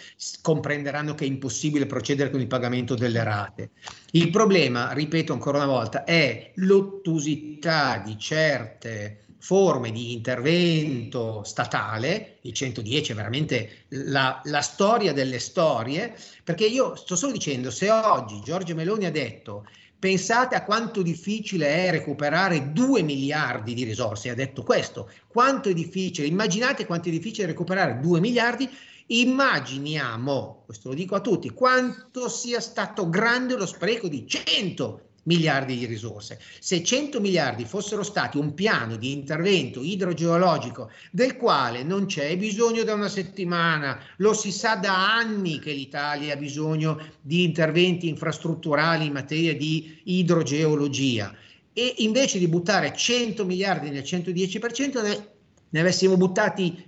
[0.41, 3.73] comprenderanno che è impossibile procedere con il pagamento delle rate.
[4.13, 12.55] Il problema, ripeto ancora una volta, è l'ottusità di certe forme di intervento statale, il
[12.55, 18.41] 110 è veramente la, la, storia delle storie, perché io sto solo dicendo, se oggi
[18.43, 19.67] Giorgio Meloni ha detto
[20.05, 25.11] Pensate a quanto difficile è recuperare 2 miliardi di risorse, ha detto questo.
[25.29, 28.69] Quanto è difficile, immaginate quanto è difficile recuperare 2 miliardi,
[29.07, 35.77] immaginiamo, questo lo dico a tutti, quanto sia stato grande lo spreco di 100 miliardi
[35.77, 36.41] di risorse.
[36.59, 42.83] Se 100 miliardi fossero stati un piano di intervento idrogeologico del quale non c'è bisogno
[42.83, 49.07] da una settimana, lo si sa da anni che l'Italia ha bisogno di interventi infrastrutturali
[49.07, 51.35] in materia di idrogeologia
[51.73, 55.29] e invece di buttare 100 miliardi nel 110% ne,
[55.69, 56.85] ne avessimo buttati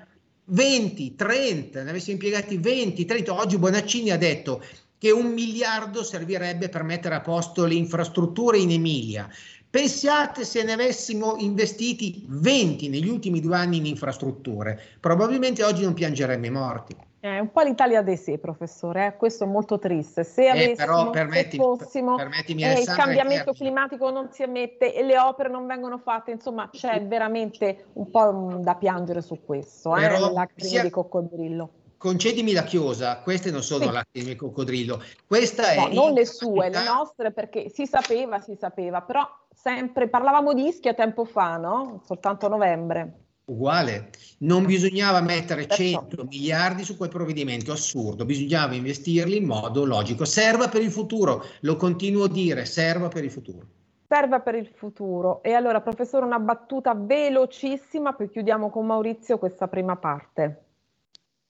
[0.49, 3.35] 20, 30, ne avessimo impiegati 20, 30.
[3.35, 4.63] Oggi Bonaccini ha detto
[4.99, 9.29] che un miliardo servirebbe per mettere a posto le infrastrutture in Emilia.
[9.69, 15.93] Pensate se ne avessimo investiti 20 negli ultimi due anni in infrastrutture, probabilmente oggi non
[15.93, 16.97] piangeremmo i morti.
[17.19, 19.17] È un po' l'Italia dei sé, professore, eh?
[19.17, 20.23] questo è molto triste.
[20.23, 25.03] Se eh, avessimo, però, permetti, se fossimo, eh, il cambiamento climatico non si ammette e
[25.03, 30.07] le opere non vengono fatte, insomma c'è veramente un po' da piangere su questo, eh?
[30.07, 31.71] però, lacrime sia, di coccodrillo
[32.07, 33.91] concedimi la chiosa, queste non sono sì.
[33.91, 35.93] lacrime di coccodrillo, questa no, è...
[35.93, 40.95] non le sue, le nostre, perché si sapeva, si sapeva, però sempre, parlavamo di Ischia
[40.95, 42.01] tempo fa, no?
[42.05, 43.13] Soltanto a novembre.
[43.47, 50.25] Uguale, non bisognava mettere 100 miliardi su quel provvedimento, assurdo, bisognava investirli in modo logico.
[50.25, 53.67] Serva per il futuro, lo continuo a dire, serva per il futuro.
[54.09, 55.43] Serva per il futuro.
[55.43, 60.66] E allora, professore, una battuta velocissima, poi chiudiamo con Maurizio questa prima parte.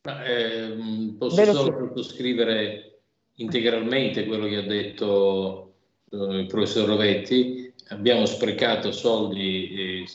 [0.06, 3.00] Ma, eh, posso solo sottoscrivere
[3.38, 5.74] integralmente quello che ha detto
[6.12, 10.06] eh, il professor Rovetti, abbiamo sprecato soldi eh,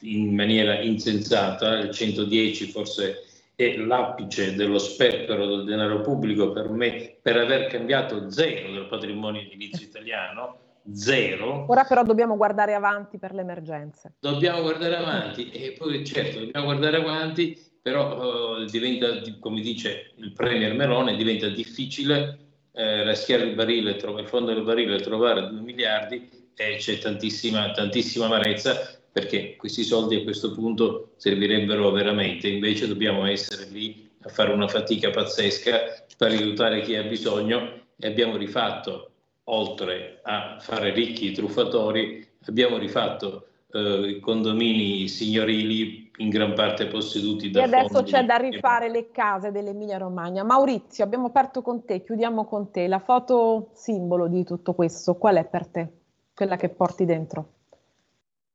[0.00, 7.18] in maniera insensata, il 110 forse è l'apice dello sperpero del denaro pubblico per me,
[7.20, 10.56] per aver cambiato zero del patrimonio edilizio italiano,
[10.92, 11.66] zero.
[11.68, 14.14] Ora però dobbiamo guardare avanti per le emergenze.
[14.20, 20.32] Dobbiamo guardare avanti e poi certo dobbiamo guardare avanti, però eh, diventa, come dice il
[20.32, 22.38] Premier Melone, diventa difficile
[22.72, 26.98] eh, raschiare il barile, trovare il fondo del barile e trovare 2 miliardi e c'è
[26.98, 34.10] tantissima, tantissima amarezza perché questi soldi a questo punto servirebbero veramente, invece dobbiamo essere lì
[34.20, 39.12] a fare una fatica pazzesca per aiutare chi ha bisogno e abbiamo rifatto,
[39.44, 47.50] oltre a fare ricchi i truffatori, abbiamo rifatto eh, condomini signorili in gran parte posseduti
[47.50, 48.10] da E adesso fondi.
[48.10, 50.42] c'è da rifare le case dell'Emilia Romagna.
[50.42, 52.86] Maurizio, abbiamo aperto con te, chiudiamo con te.
[52.86, 55.88] La foto simbolo di tutto questo, qual è per te?
[56.34, 57.52] Quella che porti dentro?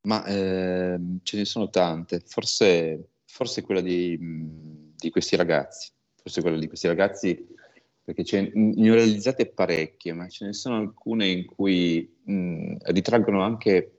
[0.01, 4.17] Ma eh, ce ne sono tante, forse, forse quella di,
[4.97, 7.47] di, questi ragazzi, forse quella di questi ragazzi,
[8.03, 13.43] perché ce ne ho realizzate parecchie, ma ce ne sono alcune in cui mh, ritraggono
[13.43, 13.92] anche,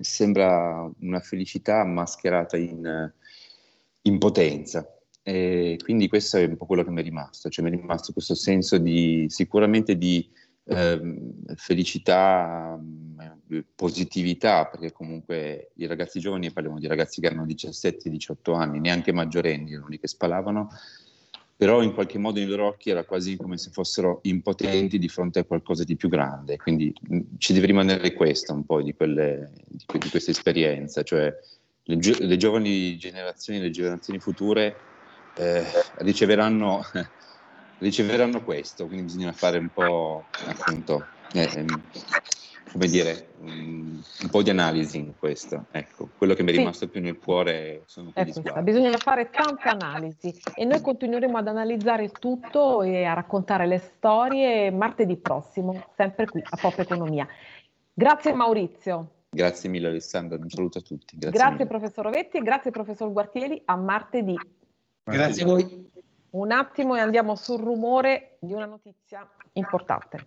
[0.00, 3.12] sembra una felicità mascherata in,
[4.18, 4.86] potenza.
[5.22, 8.12] E quindi questo è un po' quello che mi è rimasto, cioè mi è rimasto
[8.12, 10.28] questo senso di sicuramente di
[10.64, 11.00] eh,
[11.54, 12.78] felicità,
[13.74, 19.72] positività, perché comunque i ragazzi giovani, parliamo di ragazzi che hanno 17-18 anni, neanche maggiorenni,
[19.72, 20.70] erano lì che spalavano,
[21.62, 25.38] però in qualche modo nei loro occhi era quasi come se fossero impotenti di fronte
[25.38, 29.52] a qualcosa di più grande, quindi mh, ci deve rimanere questo un po' di, quelle,
[29.68, 31.32] di, di questa esperienza, cioè
[31.84, 34.86] le, gio- le, giovani generazioni, le generazioni future
[35.34, 35.64] eh,
[35.98, 36.82] riceveranno
[37.78, 41.64] riceveranno questo, quindi bisogna fare un po' appunto, eh,
[42.72, 45.66] come dire, un, un, po' di analisi in questo.
[45.70, 46.90] Ecco, quello che mi è rimasto sì.
[46.90, 52.08] più nel cuore sono quegli ecco, Bisogna fare tante analisi e noi continueremo ad analizzare
[52.08, 57.28] tutto e a raccontare le storie martedì prossimo, sempre qui a Pop Economia.
[57.92, 59.10] Grazie Maurizio.
[59.28, 61.16] Grazie mille Alessandra, un saluto a tutti.
[61.18, 64.36] Grazie, grazie professor Rovetti e grazie professor Guartieri, a martedì.
[65.04, 65.90] Grazie a voi
[66.30, 70.26] un attimo e andiamo sul rumore di una notizia importante.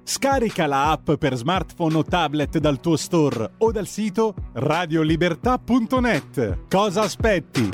[0.11, 6.67] Scarica la app per smartphone o tablet dal tuo store o dal sito radiolibertà.net.
[6.67, 7.69] Cosa aspetti?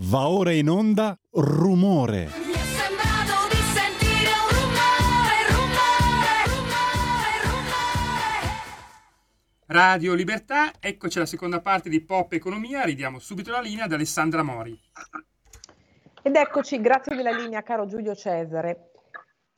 [0.00, 2.28] Va ora in onda Rumore.
[9.68, 14.42] Radio Libertà, eccoci alla seconda parte di Pop Economia, ridiamo subito la linea ad Alessandra
[14.42, 14.78] Mori.
[16.22, 18.89] Ed eccoci, grazie della linea caro Giulio Cesare.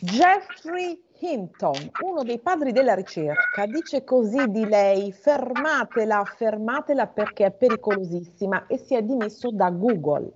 [0.05, 7.51] Jeffrey Hinton, uno dei padri della ricerca, dice così di lei, fermatela, fermatela perché è
[7.53, 10.33] pericolosissima e si è dimesso da Google.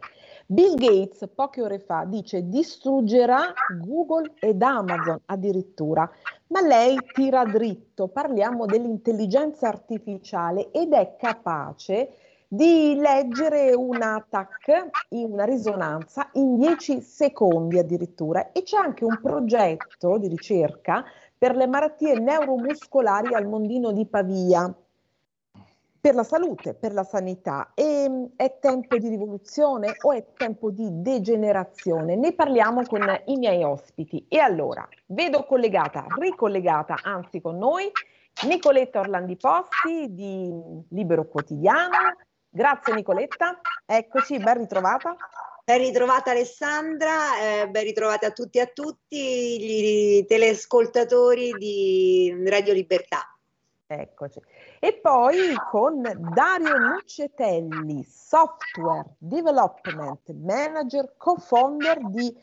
[0.46, 3.52] Bill Gates poche ore fa dice distruggerà
[3.84, 6.08] Google ed Amazon addirittura,
[6.46, 12.08] ma lei tira dritto, parliamo dell'intelligenza artificiale ed è capace
[12.48, 19.18] di leggere un attack in una risonanza in 10 secondi addirittura e c'è anche un
[19.20, 21.04] progetto di ricerca
[21.36, 24.72] per le malattie neuromuscolari al Mondino di Pavia
[26.06, 27.72] per la salute, per la sanità.
[27.74, 32.14] E, mm, è tempo di rivoluzione o è tempo di degenerazione?
[32.14, 34.24] Ne parliamo con i miei ospiti.
[34.28, 37.90] E allora, vedo collegata, ricollegata, anzi con noi,
[38.46, 40.54] Nicoletta Orlandi Posti di
[40.90, 42.14] Libero Quotidiano.
[42.56, 45.14] Grazie Nicoletta, eccoci, ben ritrovata.
[45.62, 52.72] Ben ritrovata Alessandra, eh, ben ritrovata a tutti e a tutti gli telescoltatori di Radio
[52.72, 53.30] Libertà.
[53.86, 54.40] Eccoci.
[54.80, 56.00] E poi con
[56.32, 62.34] Dario Nuccetelli, Software Development Manager, co-founder di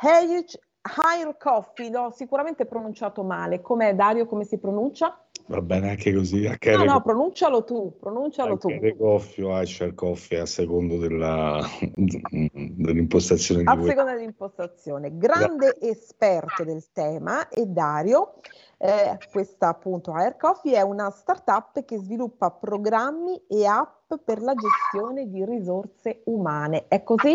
[0.00, 3.60] Higher Coffee, l'ho sicuramente pronunciato male.
[3.60, 5.20] Com'è Dario, come si pronuncia?
[5.48, 6.42] Va bene anche così.
[6.42, 8.68] No, no, pronuncialo tu, pronuncialo tu.
[8.98, 11.60] Coffee o Asher Coffee a secondo della,
[11.96, 13.62] dell'impostazione.
[13.64, 15.16] A seconda dell'impostazione.
[15.16, 15.90] Grande Grazie.
[15.90, 18.34] esperto del tema è Dario
[18.80, 24.54] eh, questa appunto Air Coffee è una startup che sviluppa programmi e app per la
[24.54, 26.86] gestione di risorse umane.
[26.86, 27.34] È così?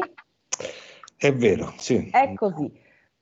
[1.17, 2.09] È vero, sì.
[2.09, 2.71] È così.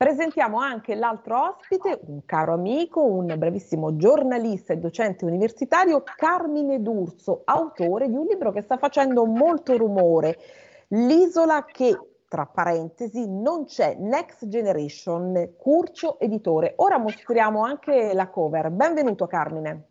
[0.02, 7.44] Presentiamo anche l'altro ospite, un caro amico, un brevissimo giornalista e docente universitario, Carmine D'Urso,
[7.46, 10.40] autore di un libro che sta facendo molto rumore,
[10.88, 11.96] L'isola che
[12.28, 16.74] tra parentesi, non c'è Next Generation, Curcio Editore.
[16.78, 18.72] Ora mostriamo anche la cover.
[18.72, 19.90] Benvenuto Carmine.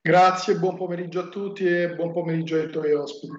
[0.00, 3.32] Grazie, buon pomeriggio a tutti e buon pomeriggio ai tuoi ospiti.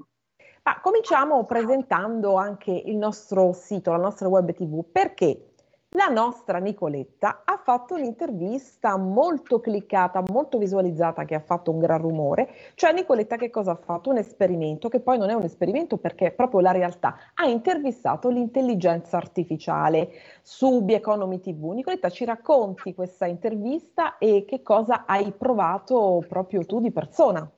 [0.64, 5.54] Ma cominciamo presentando anche il nostro sito, la nostra web tv, perché
[5.96, 12.02] la nostra Nicoletta ha fatto un'intervista molto cliccata, molto visualizzata, che ha fatto un gran
[12.02, 12.50] rumore.
[12.76, 14.10] Cioè Nicoletta che cosa ha fatto?
[14.10, 17.18] Un esperimento, che poi non è un esperimento perché è proprio la realtà.
[17.36, 21.72] Ha intervistato l'intelligenza artificiale su Be Economy TV.
[21.72, 27.50] Nicoletta, ci racconti questa intervista e che cosa hai provato proprio tu di persona?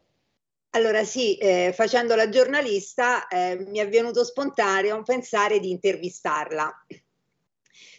[0.71, 6.71] Allora sì, eh, facendo la giornalista eh, mi è venuto spontaneo pensare di intervistarla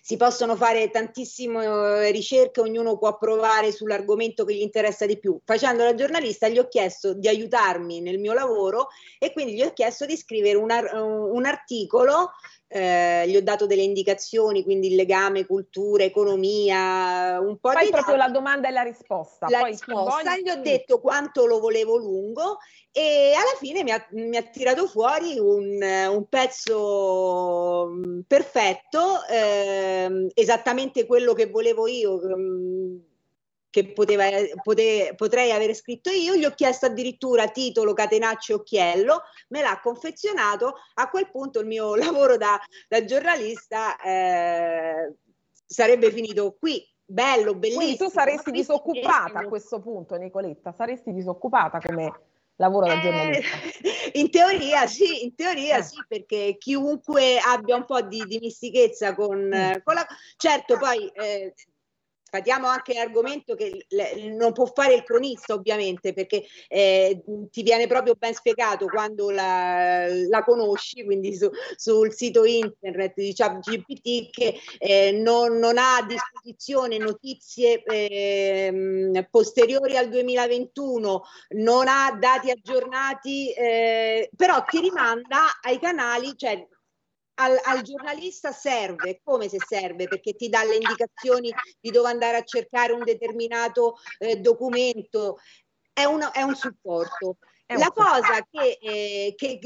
[0.08, 5.38] si possono fare tantissime eh, ricerche, ognuno può provare sull'argomento che gli interessa di più.
[5.44, 9.74] Facendo la giornalista gli ho chiesto di aiutarmi nel mio lavoro e quindi gli ho
[9.74, 12.30] chiesto di scrivere un, un articolo
[12.70, 17.90] eh, gli ho dato delle indicazioni, quindi il legame, cultura, economia, un po' Poi di
[17.90, 19.46] proprio la domanda e la risposta.
[19.48, 22.58] La Poi risposta, gli ho detto quanto lo volevo lungo
[22.92, 29.97] e alla fine mi ha, mi ha tirato fuori un, un pezzo mm, perfetto, eh,
[30.34, 32.20] esattamente quello che volevo io.
[32.24, 32.96] Mm,
[33.70, 34.24] che poteva,
[34.62, 40.74] pote, potrei aver scritto io, gli ho chiesto addirittura titolo, catenaccio occhiello, me l'ha confezionato,
[40.94, 42.58] a quel punto il mio lavoro da,
[42.88, 45.14] da giornalista eh,
[45.66, 46.82] sarebbe finito qui.
[47.10, 47.84] Bello, bellissimo.
[47.84, 52.12] Quindi tu saresti disoccupata a questo punto, Nicoletta, saresti disoccupata come
[52.56, 53.56] lavoro da giornalista?
[53.82, 55.82] Eh, in teoria sì, in teoria eh.
[55.82, 59.72] sì, perché chiunque abbia un po' di dimestichezza con, mm.
[59.84, 60.06] con la...
[60.36, 61.54] Certo, poi eh,
[62.30, 63.86] Partiamo anche l'argomento che
[64.36, 70.06] non può fare il cronista ovviamente perché eh, ti viene proprio ben spiegato quando la,
[70.28, 76.06] la conosci, quindi su, sul sito internet di ChatGPT che eh, non, non, ha a
[76.06, 85.78] disposizione notizie eh, posteriori al 2021, non ha dati aggiornati, eh, però ti rimanda ai
[85.78, 86.66] canali, cioè
[87.40, 92.36] al, al, giornalista serve, come se serve, perché ti dà le indicazioni di dove andare
[92.36, 95.38] a cercare un determinato eh, documento,
[95.92, 97.38] è, una, è un supporto.
[97.76, 99.58] La cosa che, eh, che,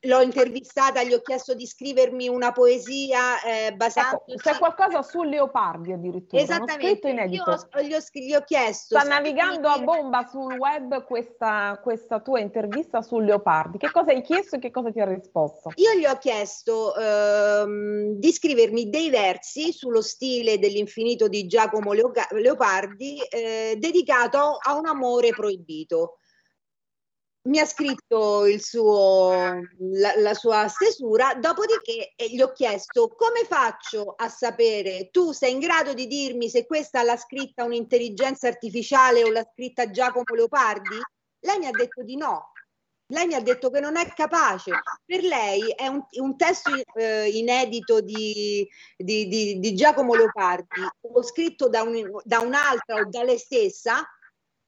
[0.00, 4.32] l'ho intervistata, gli ho chiesto di scrivermi una poesia eh, basandosi...
[4.32, 7.50] Ecco, c'è qualcosa su Leopardi addirittura, Esattamente, inedito.
[7.50, 8.98] Io gli ho, gli ho chiesto...
[8.98, 13.78] Sta navigando a bomba sul web questa, questa, tua intervista su Leopardi.
[13.78, 15.70] Che cosa hai chiesto e che cosa ti ha risposto?
[15.76, 23.20] Io gli ho chiesto ehm, di scrivermi dei versi sullo stile dell'infinito di Giacomo Leopardi
[23.30, 26.18] eh, dedicato a un amore proibito
[27.44, 34.14] mi ha scritto suo, la, la, sua stesura, dopodiché eh, gli ho chiesto come faccio
[34.16, 39.30] a sapere, tu sei in grado di dirmi se questa l'ha scritta un'intelligenza artificiale o
[39.30, 40.98] l'ha scritta Giacomo Leopardi?
[41.40, 42.52] Lei mi ha detto di no.
[43.08, 44.72] Lei mi ha detto che non è capace.
[45.04, 48.66] Per lei è un, un testo eh, inedito di,
[48.96, 50.80] di, di, di, Giacomo Leopardi
[51.12, 54.02] o scritto da, un, da un'altra o da lei stessa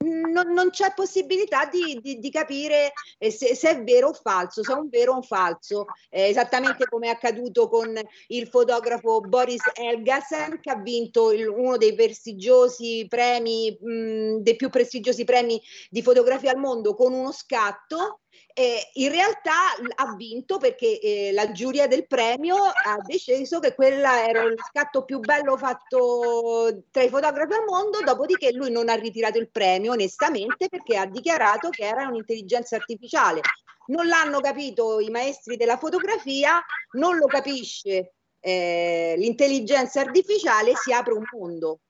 [0.07, 4.62] non, non c'è possibilità di, di, di capire eh, se, se, è vero o falso,
[4.62, 7.98] se è un vero o un falso, eh, esattamente come è accaduto con
[8.28, 14.70] il fotografo Boris Elgasen che ha vinto il, uno dei prestigiosi premi, mh, dei più
[14.70, 18.20] prestigiosi premi di fotografia al mondo con uno scatto
[18.59, 19.52] eh, in realtà
[19.96, 25.04] ha vinto perché eh, la giuria del premio ha deciso che quella era lo scatto
[25.04, 29.92] più bello fatto tra i fotografi al mondo, dopodiché lui non ha ritirato il premio
[29.92, 33.42] onestamente perché ha dichiarato che era un'intelligenza artificiale.
[33.88, 36.59] Non l'hanno capito i maestri della fotografia,
[36.92, 41.80] non lo capisce eh, l'intelligenza artificiale, si apre un mondo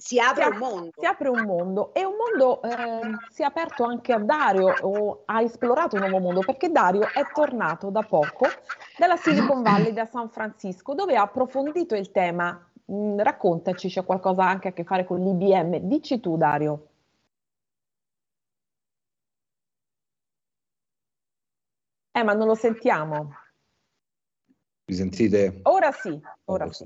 [0.00, 0.90] si apre un mondo.
[0.98, 5.22] Si apre un mondo e un mondo eh, si è aperto anche a Dario o
[5.26, 8.46] ha esplorato un nuovo mondo perché Dario è tornato da poco
[8.96, 12.66] dalla Silicon Valley da San Francisco dove ha approfondito il tema.
[12.90, 15.76] Mm, raccontaci, c'è qualcosa anche a che fare con l'IBM.
[15.80, 16.86] Dici tu Dario.
[22.12, 23.32] Eh, ma non lo sentiamo.
[24.90, 25.60] Mi sentite?
[25.62, 26.84] Ora sì, ora oh, sì.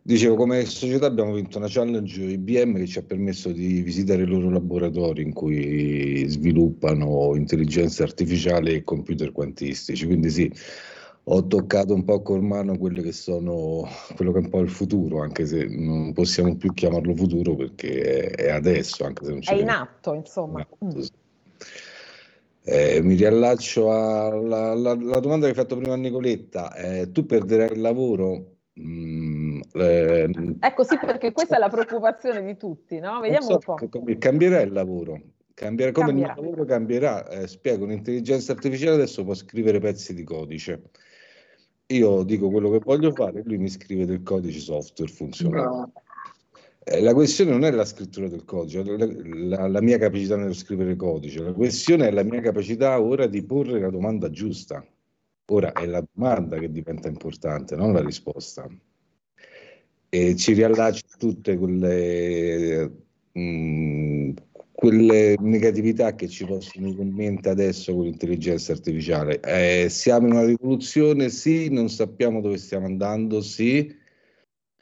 [0.00, 4.26] Dicevo, come società abbiamo vinto una challenge IBM che ci ha permesso di visitare i
[4.26, 10.06] loro laboratori in cui sviluppano intelligenza artificiale e computer quantistici.
[10.06, 10.50] Quindi sì,
[11.24, 13.86] ho toccato un po' con mano quello che sono
[14.16, 18.30] quello che è un po' il futuro, anche se non possiamo più chiamarlo futuro perché
[18.30, 19.52] è, adesso, anche se non c'è.
[19.52, 20.60] È in atto, insomma.
[20.60, 21.10] In atto, sì.
[22.64, 26.74] Eh, mi riallaccio alla, alla, alla, domanda che hai fatto prima a Nicoletta.
[26.74, 28.58] Eh, tu perderai il lavoro?
[28.80, 33.20] Mm, eh, ecco sì, perché questa è la preoccupazione di tutti, no?
[33.20, 33.88] Vediamo so, un po'.
[33.88, 35.20] Come, cambierà il lavoro.
[35.54, 36.32] Cambierà, come cambierà.
[36.32, 37.28] il lavoro cambierà.
[37.28, 40.82] Eh, spiego, un'intelligenza artificiale adesso può scrivere pezzi di codice.
[41.86, 45.64] Io dico quello che voglio fare, lui mi scrive del codice software funzionale.
[45.64, 45.92] No.
[46.84, 49.06] Eh, la questione non è la scrittura del codice, la,
[49.56, 53.44] la, la, mia capacità nello scrivere codice, la questione è la mia capacità ora di
[53.44, 54.84] porre la domanda giusta.
[55.46, 58.68] Ora è la domanda che diventa importante, non la risposta.
[60.08, 62.90] E ci riallaccia tutte quelle,
[63.32, 64.30] mh, mm,
[64.72, 69.40] quelle negatività che ci possono in mente adesso con l'intelligenza artificiale.
[69.40, 74.00] Eh, siamo in una rivoluzione, sì, non sappiamo dove stiamo andando, sì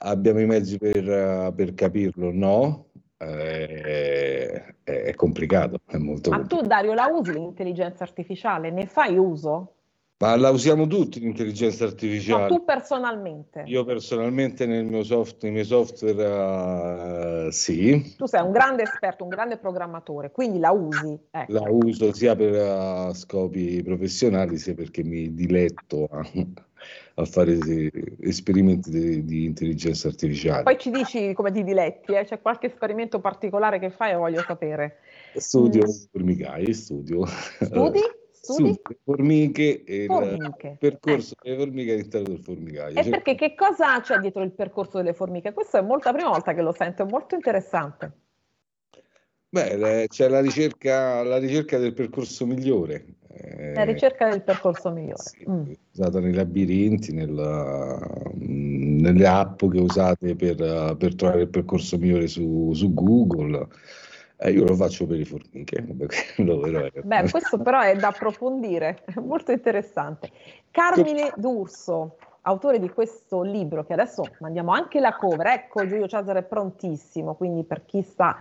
[0.03, 2.31] Abbiamo i mezzi per, per capirlo?
[2.31, 2.85] No.
[3.17, 6.61] Eh, è complicato, è molto Ma complicato.
[6.61, 8.71] tu Dario la usi l'intelligenza artificiale?
[8.71, 9.75] Ne fai uso?
[10.21, 12.41] Ma la usiamo tutti l'intelligenza artificiale.
[12.43, 13.63] Ma tu personalmente?
[13.65, 18.15] Io personalmente nel mio soft, nei miei software uh, sì.
[18.17, 21.19] Tu sei un grande esperto, un grande programmatore, quindi la usi.
[21.31, 21.51] Ecco.
[21.51, 26.23] La uso sia per uh, scopi professionali sia perché mi diletto a,
[27.15, 27.57] a fare
[28.19, 30.63] esperimenti di, di, intelligenza artificiale.
[30.63, 32.23] Poi ci dici come ti diletti, eh?
[32.23, 34.97] c'è qualche esperimento particolare che fai e voglio sapere.
[35.35, 35.91] Studio mm.
[36.11, 37.25] formicaie, studio.
[37.25, 37.99] Studi?
[38.31, 38.73] Studi?
[38.73, 40.67] Su, formiche e formiche.
[40.67, 41.43] il percorso ecco.
[41.43, 42.99] delle formiche all'interno del formicaio.
[42.99, 43.11] E cioè...
[43.11, 45.53] perché che cosa c'è dietro il percorso delle formiche?
[45.53, 48.11] Questa è molto la prima volta che lo sento, è molto interessante.
[49.49, 53.05] Beh, c'è la ricerca, la ricerca del percorso migliore.
[53.73, 55.21] La ricerca del percorso migliore.
[55.21, 55.71] Sì, mm.
[55.93, 57.97] Usata nei labirinti, nella,
[58.33, 63.67] nelle app che usate per, per, trovare il percorso migliore su, su Google.
[64.37, 65.81] Eh, io lo faccio per i formiche.
[67.03, 70.31] Beh, questo però è da approfondire, è molto interessante.
[70.71, 75.47] Carmine D'Urso, autore di questo libro, che adesso mandiamo anche la cover.
[75.47, 78.39] Ecco, Giulio Cesare è prontissimo, quindi per chi sta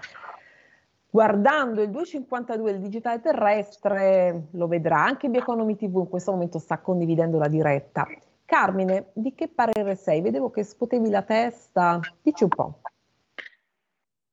[1.10, 6.78] guardando il 252 del digitale terrestre lo vedrà, anche Bioeconomy TV in questo momento sta
[6.78, 8.06] condividendo la diretta.
[8.44, 10.20] Carmine, di che parere sei?
[10.20, 12.80] Vedevo che scuotevi la testa, dici un po'.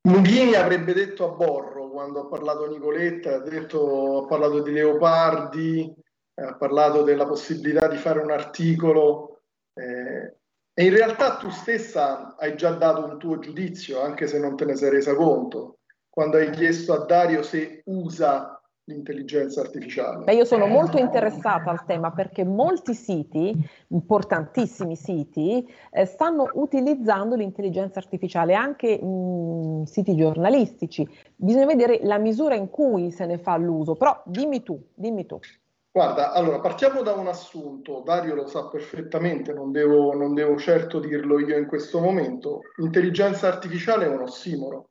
[0.08, 5.94] Mughini avrebbe detto a Borro, quando ha parlato Nicoletta, ha, detto, ha parlato di leopardi,
[6.36, 9.42] ha parlato della possibilità di fare un articolo
[9.74, 10.36] eh,
[10.74, 14.66] e in realtà tu stessa hai già dato un tuo giudizio, anche se non te
[14.66, 15.77] ne sei resa conto,
[16.18, 20.24] quando hai chiesto a Dario se usa l'intelligenza artificiale?
[20.24, 23.54] Beh, io sono molto interessata al tema perché molti siti,
[23.90, 31.08] importantissimi siti, eh, stanno utilizzando l'intelligenza artificiale, anche mh, siti giornalistici.
[31.36, 35.38] Bisogna vedere la misura in cui se ne fa l'uso, però dimmi tu, dimmi tu.
[35.92, 41.00] Guarda, allora partiamo da un assunto, Dario lo sa perfettamente, non devo, non devo certo
[41.00, 42.62] dirlo io in questo momento.
[42.78, 44.90] Intelligenza artificiale è un ossimoro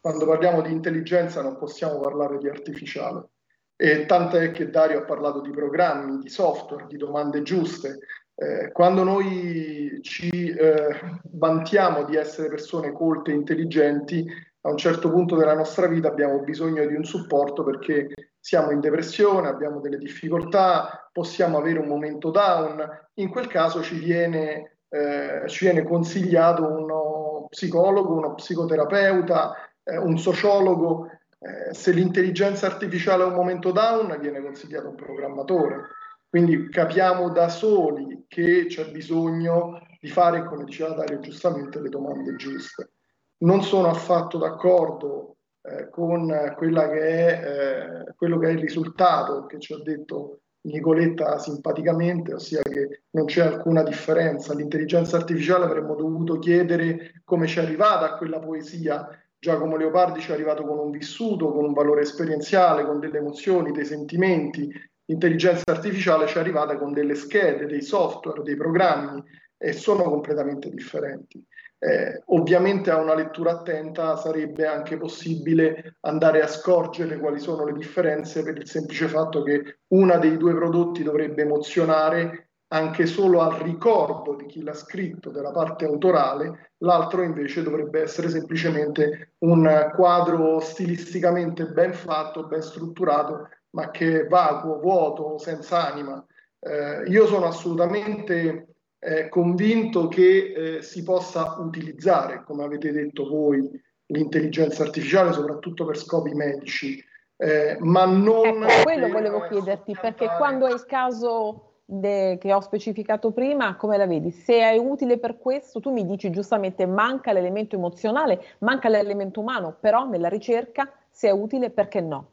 [0.00, 3.28] quando parliamo di intelligenza non possiamo parlare di artificiale.
[3.76, 7.98] E tant'è che Dario ha parlato di programmi, di software, di domande giuste.
[8.34, 14.26] Eh, quando noi ci eh, vantiamo di essere persone colte e intelligenti,
[14.62, 18.80] a un certo punto della nostra vita abbiamo bisogno di un supporto perché siamo in
[18.80, 22.86] depressione, abbiamo delle difficoltà, possiamo avere un momento down.
[23.14, 29.54] In quel caso ci viene, eh, ci viene consigliato uno psicologo, uno psicoterapeuta,
[29.84, 31.08] eh, un sociologo,
[31.38, 35.86] eh, se l'intelligenza artificiale ha un momento down, viene consigliato un programmatore.
[36.28, 42.36] Quindi capiamo da soli che c'è bisogno di fare, come diceva Dario giustamente, le domande
[42.36, 42.90] giuste.
[43.38, 49.72] Non sono affatto d'accordo eh, con è, eh, quello che è il risultato che ci
[49.72, 54.54] ha detto Nicoletta simpaticamente, ossia che non c'è alcuna differenza.
[54.54, 59.06] L'intelligenza artificiale avremmo dovuto chiedere come ci è arrivata quella poesia
[59.40, 63.72] Giacomo Leopardi ci è arrivato con un vissuto, con un valore esperienziale, con delle emozioni,
[63.72, 64.70] dei sentimenti.
[65.06, 69.24] L'intelligenza artificiale ci è arrivata con delle schede, dei software, dei programmi
[69.56, 71.42] e sono completamente differenti.
[71.78, 77.72] Eh, ovviamente a una lettura attenta sarebbe anche possibile andare a scorgere quali sono le
[77.72, 83.58] differenze per il semplice fatto che una dei due prodotti dovrebbe emozionare anche solo al
[83.58, 90.60] ricordo di chi l'ha scritto della parte autorale, l'altro invece dovrebbe essere semplicemente un quadro
[90.60, 96.24] stilisticamente ben fatto, ben strutturato, ma che è vacuo, vuoto, senza anima.
[96.60, 103.68] Eh, io sono assolutamente eh, convinto che eh, si possa utilizzare, come avete detto voi,
[104.06, 107.02] l'intelligenza artificiale, soprattutto per scopi medici,
[107.36, 108.62] eh, ma non...
[108.62, 113.96] Ecco, quello volevo chiederti, perché quando è il caso de, che ho specificato prima, come
[113.96, 114.30] la vedi?
[114.30, 119.76] Se è utile per questo, tu mi dici giustamente manca l'elemento emozionale, manca l'elemento umano,
[119.78, 122.30] però nella ricerca se è utile perché no?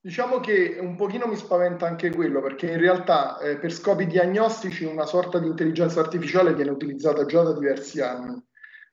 [0.00, 4.84] Diciamo che un pochino mi spaventa anche quello, perché in realtà eh, per scopi diagnostici
[4.84, 8.42] una sorta di intelligenza artificiale viene utilizzata già da diversi anni.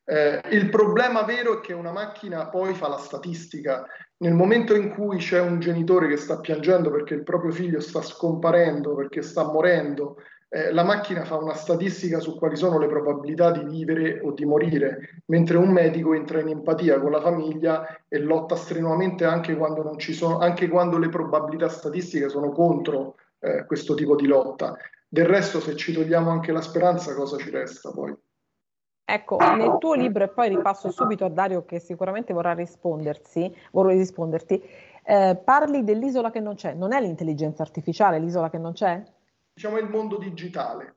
[0.08, 3.88] Eh, il problema vero è che una macchina poi fa la statistica
[4.18, 8.01] nel momento in cui c'è un genitore che sta piangendo perché il proprio figlio sta
[8.01, 13.51] scomparendo, perché sta morendo, eh, la macchina fa una statistica su quali sono le probabilità
[13.51, 18.20] di vivere o di morire, mentre un medico entra in empatia con la famiglia e
[18.20, 24.16] lotta strenuamente anche quando, sono, anche quando le probabilità statistiche sono contro eh, questo tipo
[24.16, 24.78] di lotta.
[25.08, 28.16] Del resto, se ci togliamo anche la speranza, cosa ci resta poi?
[29.08, 33.99] Ecco, nel tuo libro, e poi ripasso subito a Dario che sicuramente vorrà rispondersi, vorrei
[33.99, 34.60] risponderti,
[35.03, 36.74] eh, parli dell'isola che non c'è.
[36.74, 39.03] Non è l'intelligenza artificiale l'isola che non c'è?
[39.53, 40.95] Diciamo il mondo digitale.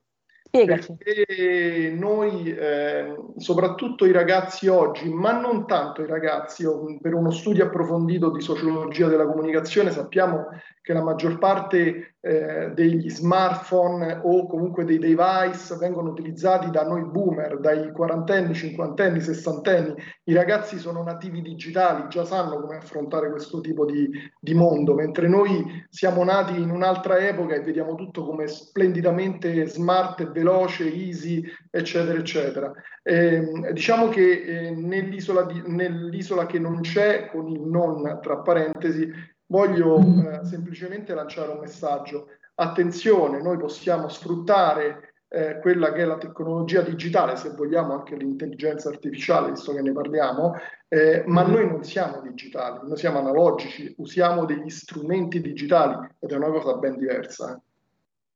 [0.49, 0.95] Spiegaci.
[0.97, 6.65] Perché noi, eh, soprattutto i ragazzi oggi, ma non tanto i ragazzi,
[6.99, 10.47] per uno studio approfondito di sociologia della comunicazione sappiamo
[10.81, 17.03] che la maggior parte eh, degli smartphone o comunque dei device vengono utilizzati da noi
[17.03, 19.93] boomer, dai quarantenni, cinquantenni, sessantenni.
[20.23, 25.27] I ragazzi sono nativi digitali, già sanno come affrontare questo tipo di, di mondo, mentre
[25.27, 31.43] noi siamo nati in un'altra epoca e vediamo tutto come splendidamente smart e veloce, easy,
[31.69, 32.71] eccetera, eccetera.
[33.03, 39.11] Eh, diciamo che eh, nell'isola, di, nell'isola che non c'è, con il non tra parentesi,
[39.47, 42.27] voglio eh, semplicemente lanciare un messaggio.
[42.55, 48.89] Attenzione, noi possiamo sfruttare eh, quella che è la tecnologia digitale, se vogliamo anche l'intelligenza
[48.89, 50.55] artificiale, visto che ne parliamo,
[50.87, 56.35] eh, ma noi non siamo digitali, noi siamo analogici, usiamo degli strumenti digitali ed è
[56.35, 57.61] una cosa ben diversa.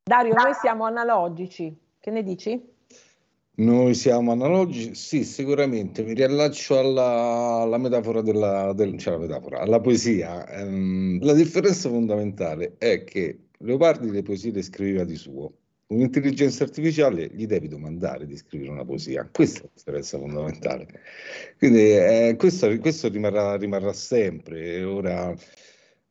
[0.03, 2.61] Dario, noi siamo analogici, che ne dici?
[3.55, 4.93] Noi siamo analogici?
[4.93, 6.03] Sì, sicuramente.
[6.03, 10.45] Mi riallaccio alla, alla metafora della, del, cioè la metafora, alla poesia.
[10.49, 15.53] Um, la differenza fondamentale è che Leopardi le poesie le scriveva di suo,
[15.87, 20.87] Un'intelligenza artificiale gli devi domandare di scrivere una poesia, questa è la differenza fondamentale.
[21.57, 24.83] Quindi eh, questo, questo rimarrà, rimarrà, sempre.
[24.83, 25.33] Ora,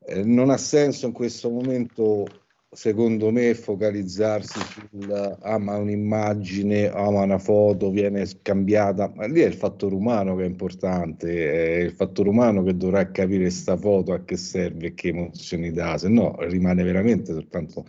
[0.07, 2.27] eh, non ha senso in questo momento
[2.75, 9.41] secondo me focalizzarsi sul ah ma un'immagine, ah ma una foto viene scambiata, ma lì
[9.41, 13.77] è il fattore umano che è importante, è il fattore umano che dovrà capire sta
[13.77, 17.85] foto a che serve e che emozioni dà, se no rimane veramente soltanto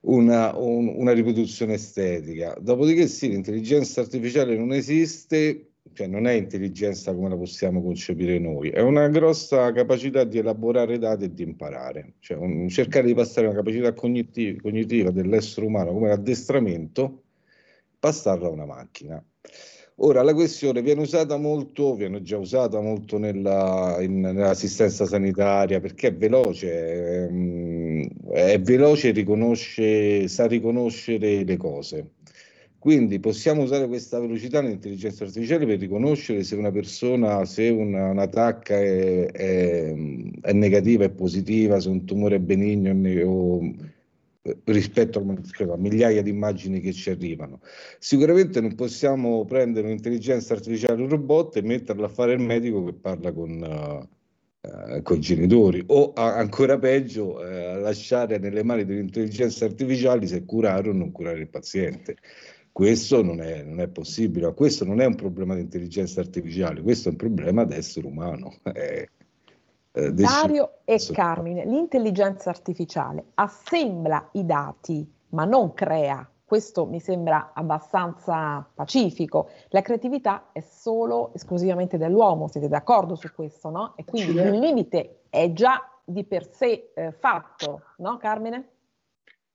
[0.00, 2.56] una, un, una riproduzione estetica.
[2.60, 5.67] Dopodiché sì, l'intelligenza artificiale non esiste,
[5.98, 10.96] cioè non è intelligenza come la possiamo concepire noi, è una grossa capacità di elaborare
[10.96, 15.92] dati e di imparare, cioè un, cercare di passare una capacità cognitiva, cognitiva dell'essere umano
[15.92, 17.22] come l'addestramento,
[17.98, 19.20] passarla a una macchina.
[20.00, 26.08] Ora la questione viene usata molto, viene già usata molto nella, in, nell'assistenza sanitaria perché
[26.08, 32.10] è veloce, ehm, è veloce riconosce, sa riconoscere le cose.
[32.78, 38.28] Quindi possiamo usare questa velocità nell'intelligenza artificiale per riconoscere se una persona, se una, una
[38.28, 39.94] tacca è, è,
[40.40, 42.92] è, negativa, è positiva, se un tumore è benigno
[43.28, 43.74] o,
[44.64, 47.60] rispetto a, migliaia di immagini che ci arrivano.
[47.98, 52.92] Sicuramente non possiamo prendere un'intelligenza artificiale, un robot e metterla a fare il medico che
[52.92, 53.60] parla con...
[53.60, 54.16] Uh,
[54.60, 60.26] Uh, con i genitori o a, ancora peggio uh, lasciare nelle mani delle intelligenze artificiali
[60.26, 62.16] se curare o non curare il paziente.
[62.78, 67.08] Questo non è, non è, possibile, questo non è un problema di intelligenza artificiale, questo
[67.08, 68.54] è un problema di essere umano.
[68.72, 69.08] Eh,
[69.90, 76.30] eh, Dario e Carmine, l'intelligenza artificiale assembla i dati ma non crea.
[76.44, 79.48] Questo mi sembra abbastanza pacifico.
[79.70, 83.96] La creatività è solo esclusivamente dell'uomo, siete d'accordo su questo, no?
[83.96, 88.68] E quindi il limite è già di per sé eh, fatto, no Carmine?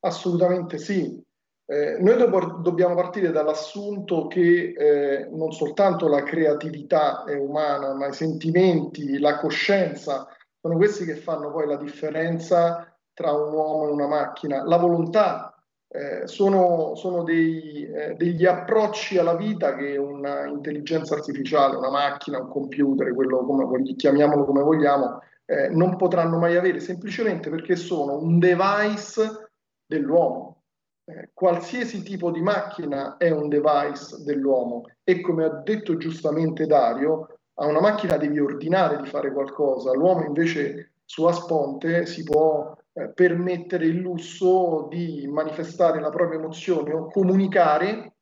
[0.02, 1.24] Assolutamente sì.
[1.66, 8.08] Eh, noi do- dobbiamo partire dall'assunto che eh, non soltanto la creatività è umana, ma
[8.08, 10.28] i sentimenti, la coscienza
[10.60, 14.64] sono questi che fanno poi la differenza tra un uomo e una macchina.
[14.66, 15.56] La volontà
[15.88, 22.50] eh, sono, sono dei, eh, degli approcci alla vita che un'intelligenza artificiale, una macchina, un
[22.50, 28.40] computer, quello come, chiamiamolo come vogliamo, eh, non potranno mai avere, semplicemente perché sono un
[28.40, 29.52] device
[29.86, 30.53] dell'uomo
[31.06, 37.40] eh, qualsiasi tipo di macchina è un device dell'uomo e come ha detto giustamente Dario,
[37.56, 43.10] a una macchina devi ordinare di fare qualcosa, l'uomo invece su Asponte si può eh,
[43.10, 48.14] permettere il lusso di manifestare la propria emozione o comunicare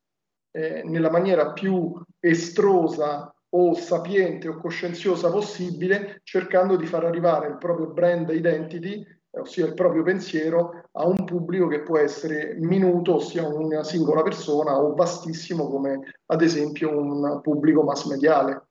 [0.50, 7.58] eh, nella maniera più estrosa o sapiente o coscienziosa possibile, cercando di far arrivare il
[7.58, 9.04] proprio brand identity
[9.40, 14.78] ossia il proprio pensiero, a un pubblico che può essere minuto, ossia una singola persona,
[14.78, 18.68] o vastissimo come ad esempio un pubblico mass mediale.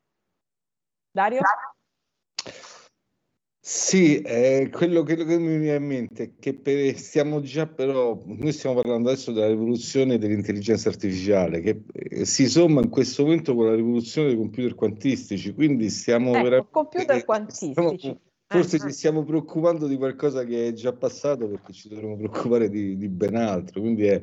[1.10, 1.40] Dario?
[3.64, 8.20] Sì, eh, quello, quello, che mi viene in mente è che per, stiamo già però,
[8.24, 13.54] noi stiamo parlando adesso della rivoluzione dell'intelligenza artificiale che eh, si somma in questo momento
[13.54, 16.68] con la rivoluzione dei computer quantistici, quindi stiamo ecco, veramente...
[16.72, 17.72] computer quantistici.
[17.72, 18.20] Stiamo,
[18.52, 22.96] Forse ci stiamo preoccupando di qualcosa che è già passato perché ci dovremmo preoccupare di,
[22.96, 23.80] di ben altro.
[23.80, 24.22] Quindi è,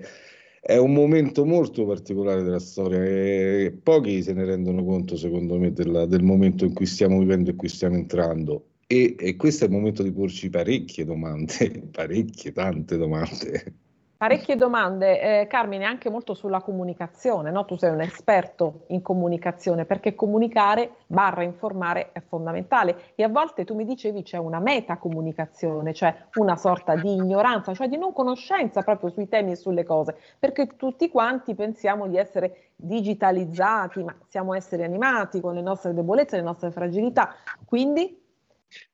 [0.62, 5.74] è, un momento molto particolare della storia e pochi se ne rendono conto, secondo me,
[5.74, 8.66] della, del momento in cui stiamo vivendo e in cui stiamo entrando.
[8.86, 13.74] E, e questo è il momento di porci parecchie domande, parecchie, tante domande.
[14.20, 17.64] Parecchie domande, eh, Carmine, anche molto sulla comunicazione, no?
[17.64, 23.14] Tu sei un esperto in comunicazione perché comunicare barra informare è fondamentale.
[23.16, 27.88] E a volte tu mi dicevi c'è una metacomunicazione, cioè una sorta di ignoranza, cioè
[27.88, 32.72] di non conoscenza proprio sui temi e sulle cose, perché tutti quanti pensiamo di essere
[32.76, 38.20] digitalizzati, ma siamo esseri animati con le nostre debolezze, le nostre fragilità, quindi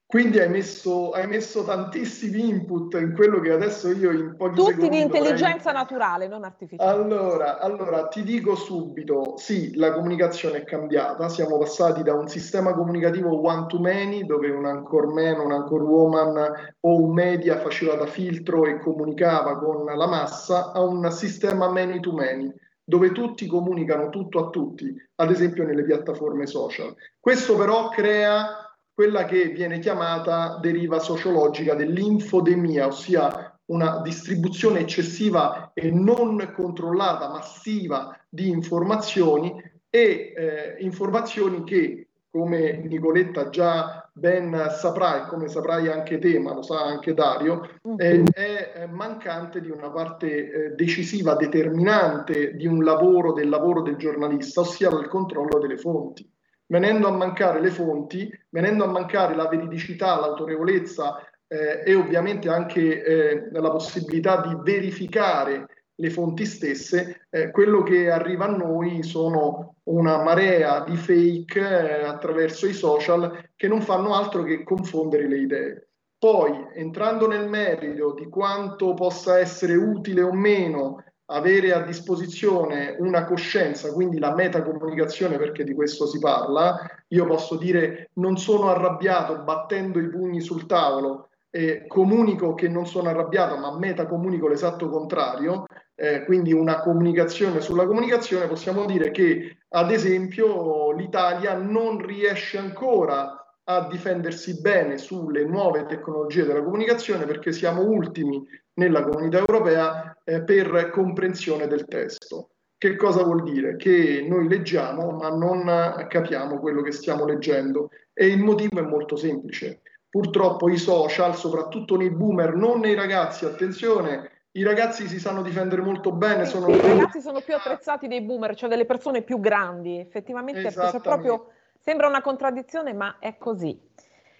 [0.07, 4.71] quindi hai messo, hai messo, tantissimi input in quello che adesso io in pochi Tutti
[4.73, 5.73] secondi di intelligenza dovrei...
[5.73, 6.91] naturale, non artificiale.
[6.91, 12.75] Allora, allora, ti dico subito, sì, la comunicazione è cambiata, siamo passati da un sistema
[12.75, 17.95] comunicativo one to many, dove un anchor man, un anchor woman o un media faceva
[17.95, 22.53] da filtro e comunicava con la massa, a un sistema many to many
[22.87, 26.95] dove tutti comunicano tutto a tutti, ad esempio nelle piattaforme social.
[27.19, 28.64] Questo però crea
[28.95, 38.17] quella che viene chiamata deriva sociologica dell'infodemia, ossia una distribuzione eccessiva e non controllata, massiva
[38.29, 39.53] di informazioni
[39.89, 46.53] e eh, informazioni che come Nicoletta già ben saprà e come saprai anche te, ma
[46.53, 47.67] lo sa anche Dario,
[47.97, 53.95] eh, è mancante di una parte eh, decisiva, determinante di un lavoro, del lavoro del
[53.97, 56.29] giornalista, ossia il controllo delle fonti.
[56.67, 63.03] Venendo a mancare le fonti, venendo a mancare la veridicità, l'autorevolezza eh, e ovviamente anche
[63.03, 69.75] eh, la possibilità di verificare le fonti stesse, eh, quello che arriva a noi sono
[69.83, 75.37] una marea di fake eh, attraverso i social che non fanno altro che confondere le
[75.37, 75.87] idee.
[76.17, 83.25] Poi, entrando nel merito di quanto possa essere utile o meno avere a disposizione una
[83.25, 89.39] coscienza, quindi la metacomunicazione, perché di questo si parla, io posso dire non sono arrabbiato
[89.39, 95.65] battendo i pugni sul tavolo, eh, comunico che non sono arrabbiato, ma metacomunico l'esatto contrario,
[95.95, 103.39] eh, quindi una comunicazione sulla comunicazione, possiamo dire che ad esempio l'Italia non riesce ancora
[103.67, 108.45] a difendersi bene sulle nuove tecnologie della comunicazione perché siamo ultimi
[108.75, 112.49] nella comunità europea eh, per comprensione del testo.
[112.77, 113.77] Che cosa vuol dire?
[113.77, 119.15] Che noi leggiamo ma non capiamo quello che stiamo leggendo e il motivo è molto
[119.15, 119.81] semplice.
[120.09, 125.81] Purtroppo i social, soprattutto nei boomer, non nei ragazzi, attenzione, i ragazzi si sanno difendere
[125.81, 126.45] molto bene.
[126.45, 126.69] Sono...
[126.69, 129.99] I ragazzi sono più attrezzati dei boomer, cioè delle persone più grandi.
[129.99, 130.71] Effettivamente
[131.01, 131.47] proprio,
[131.77, 133.77] sembra una contraddizione, ma è così.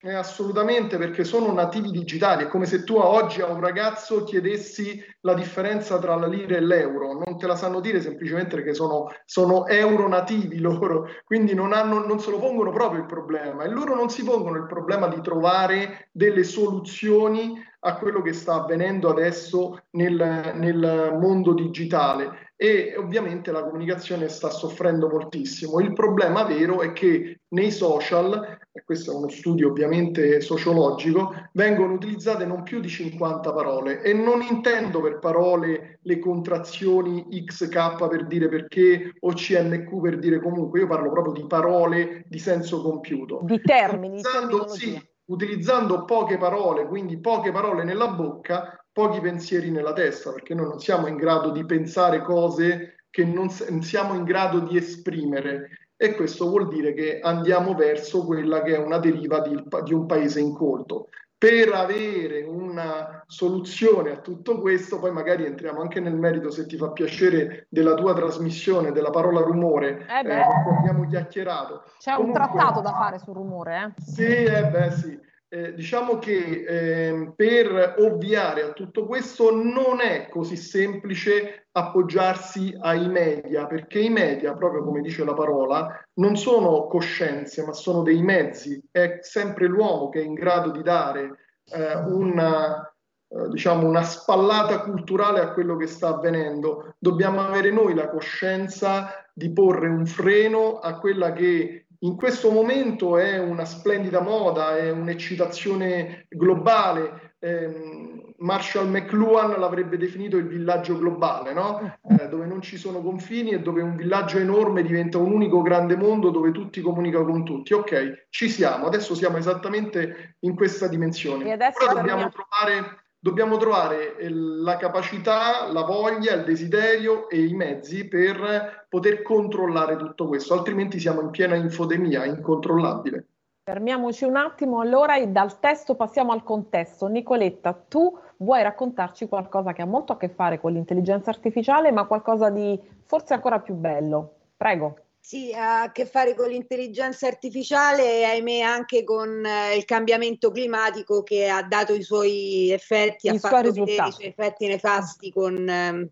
[0.07, 2.43] Eh, assolutamente, perché sono nativi digitali.
[2.43, 6.59] È come se tu oggi a un ragazzo chiedessi la differenza tra la lira e
[6.59, 7.13] l'euro.
[7.13, 12.05] Non te la sanno dire semplicemente perché sono, sono euro nativi loro, quindi non, hanno,
[12.05, 13.63] non se lo pongono proprio il problema.
[13.63, 18.61] E loro non si pongono il problema di trovare delle soluzioni a quello che sta
[18.61, 25.79] avvenendo adesso nel, nel mondo digitale e ovviamente la comunicazione sta soffrendo moltissimo.
[25.79, 31.93] Il problema vero è che nei social, e questo è uno studio ovviamente sociologico, vengono
[31.93, 38.27] utilizzate non più di 50 parole e non intendo per parole le contrazioni XK per
[38.27, 43.39] dire perché o CNQ per dire comunque, io parlo proprio di parole di senso compiuto.
[43.43, 44.19] Di termini.
[44.19, 50.53] Utilizzando, sì, utilizzando poche parole, quindi poche parole nella bocca, pochi pensieri nella testa, perché
[50.53, 55.84] noi non siamo in grado di pensare cose che non siamo in grado di esprimere
[55.97, 60.05] e questo vuol dire che andiamo verso quella che è una deriva di, di un
[60.05, 61.09] paese incolto.
[61.37, 66.77] Per avere una soluzione a tutto questo, poi magari entriamo anche nel merito, se ti
[66.77, 70.41] fa piacere, della tua trasmissione della parola rumore, eh eh,
[70.79, 71.83] abbiamo chiacchierato.
[71.99, 74.01] C'è Comunque, un trattato da fare sul rumore, eh?
[74.01, 75.19] Sì, eh beh, sì.
[75.55, 83.07] Eh, diciamo che eh, per ovviare a tutto questo non è così semplice appoggiarsi ai
[83.07, 88.21] media, perché i media, proprio come dice la parola, non sono coscienze, ma sono dei
[88.21, 88.83] mezzi.
[88.91, 91.37] È sempre l'uomo che è in grado di dare
[91.71, 92.93] eh, una,
[93.29, 96.95] eh, diciamo una spallata culturale a quello che sta avvenendo.
[96.99, 103.17] Dobbiamo avere noi la coscienza di porre un freno a quella che in questo momento
[103.17, 107.33] è una splendida moda, è un'eccitazione globale.
[107.39, 111.97] Eh, Marshall McLuhan l'avrebbe definito il villaggio globale, no?
[112.19, 115.95] eh, dove non ci sono confini e dove un villaggio enorme diventa un unico grande
[115.95, 117.73] mondo dove tutti comunicano con tutti.
[117.73, 121.51] Ok, ci siamo, adesso siamo esattamente in questa dimensione.
[121.53, 128.85] Ora dobbiamo trovare dobbiamo trovare la capacità, la voglia, il desiderio e i mezzi per
[128.87, 133.25] poter controllare tutto questo, altrimenti siamo in piena infodemia, incontrollabile.
[133.63, 137.07] Fermiamoci un attimo allora e dal testo passiamo al contesto.
[137.07, 142.05] Nicoletta, tu vuoi raccontarci qualcosa che ha molto a che fare con l'intelligenza artificiale, ma
[142.05, 144.33] qualcosa di forse ancora più bello.
[144.55, 144.97] Prego.
[145.27, 150.51] Sì, ha a che fare con l'intelligenza artificiale e ahimè anche con eh, il cambiamento
[150.51, 155.31] climatico che ha dato i suoi effetti, I ha fatto vedere i suoi effetti nefasti
[155.31, 156.11] con, eh,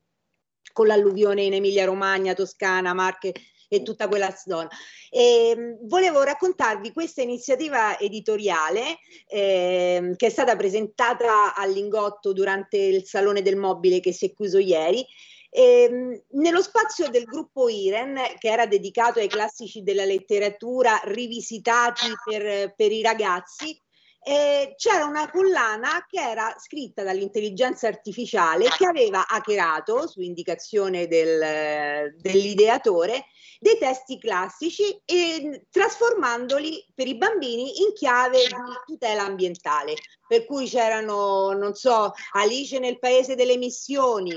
[0.74, 3.34] con l'alluvione in Emilia Romagna, Toscana, Marche
[3.68, 4.68] e tutta quella zona.
[5.12, 8.98] E, ehm, volevo raccontarvi questa iniziativa editoriale
[9.28, 14.58] eh, che è stata presentata all'Ingotto durante il Salone del Mobile che si è chiuso
[14.58, 15.06] ieri
[15.54, 22.08] e, ehm, nello spazio del gruppo Iren, che era dedicato ai classici della letteratura rivisitati
[22.26, 23.80] per, per i ragazzi,
[24.26, 32.16] eh, c'era una collana che era scritta dall'intelligenza artificiale che aveva hackerato, su indicazione del,
[32.18, 33.26] dell'ideatore,
[33.60, 38.54] dei testi classici e trasformandoli per i bambini in chiave di
[38.86, 39.94] tutela ambientale.
[40.26, 44.34] Per cui c'erano, non so, Alice nel paese delle missioni,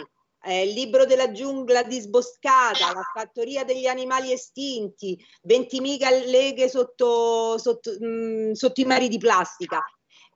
[0.46, 7.90] eh, il libro della giungla disboscata, la fattoria degli animali estinti, 20.000 leghe sotto, sotto,
[7.98, 9.80] mh, mm, sotto i mari di plastica.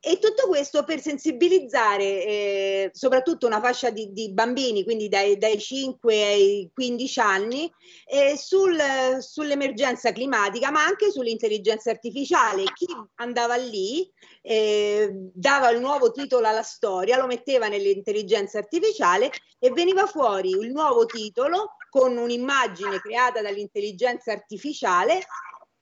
[0.03, 5.59] E tutto questo per sensibilizzare eh, soprattutto una fascia di, di bambini, quindi dai, dai,
[5.61, 7.70] 5 ai 15 anni,
[8.07, 8.78] eh, sul,
[9.18, 12.64] sull'emergenza climatica, ma anche sull'intelligenza artificiale.
[12.72, 12.86] Chi
[13.16, 20.07] andava lì eh, dava il nuovo titolo alla storia, lo metteva nell'intelligenza artificiale e veniva
[20.07, 25.26] fuori il nuovo titolo con un'immagine creata dall'intelligenza artificiale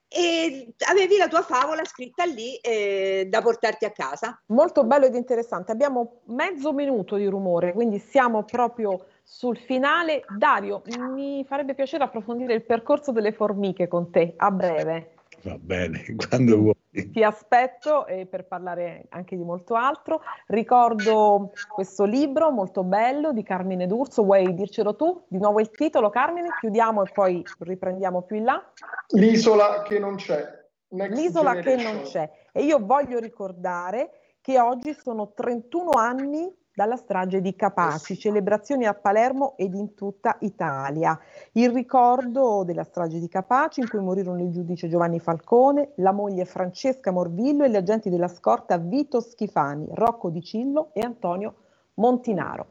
[0.09, 4.41] e avevi la tua favola scritta lì eh, da portarti a casa.
[4.47, 5.73] Molto bello ed interessante.
[5.73, 10.25] Abbiamo mezzo minuto di rumore, quindi siamo proprio sul finale.
[10.37, 15.13] Dario, mi farebbe piacere approfondire il percorso delle formiche con te a breve.
[15.43, 16.75] Va bene, quando vuoi.
[16.91, 20.21] Ti aspetto eh, per parlare anche di molto altro.
[20.47, 24.25] Ricordo questo libro molto bello di Carmine D'Urso.
[24.25, 25.25] Vuoi dircelo tu?
[25.29, 26.49] Di nuovo il titolo, Carmine?
[26.59, 28.73] Chiudiamo e poi riprendiamo più in là.
[29.11, 30.57] L'isola che non c'è.
[30.91, 31.93] Next L'isola generation.
[31.93, 32.31] che non c'è.
[32.53, 34.11] E io voglio ricordare
[34.41, 40.37] che oggi sono 31 anni dalla strage di Capaci, celebrazioni a Palermo ed in tutta
[40.43, 41.19] Italia.
[41.55, 46.45] Il ricordo della strage di Capaci in cui morirono il giudice Giovanni Falcone, la moglie
[46.45, 51.55] Francesca Morvillo e gli agenti della scorta Vito Schifani, Rocco Di Cillo e Antonio
[51.95, 52.67] Montinaro.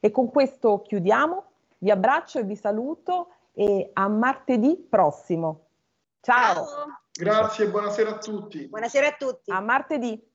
[0.00, 1.44] E con questo chiudiamo,
[1.78, 5.60] vi abbraccio e vi saluto e a martedì prossimo.
[6.20, 6.54] Ciao.
[6.54, 6.66] Ciao.
[7.10, 8.68] Grazie e buonasera a tutti.
[8.68, 9.50] Buonasera a tutti.
[9.50, 10.34] A martedì.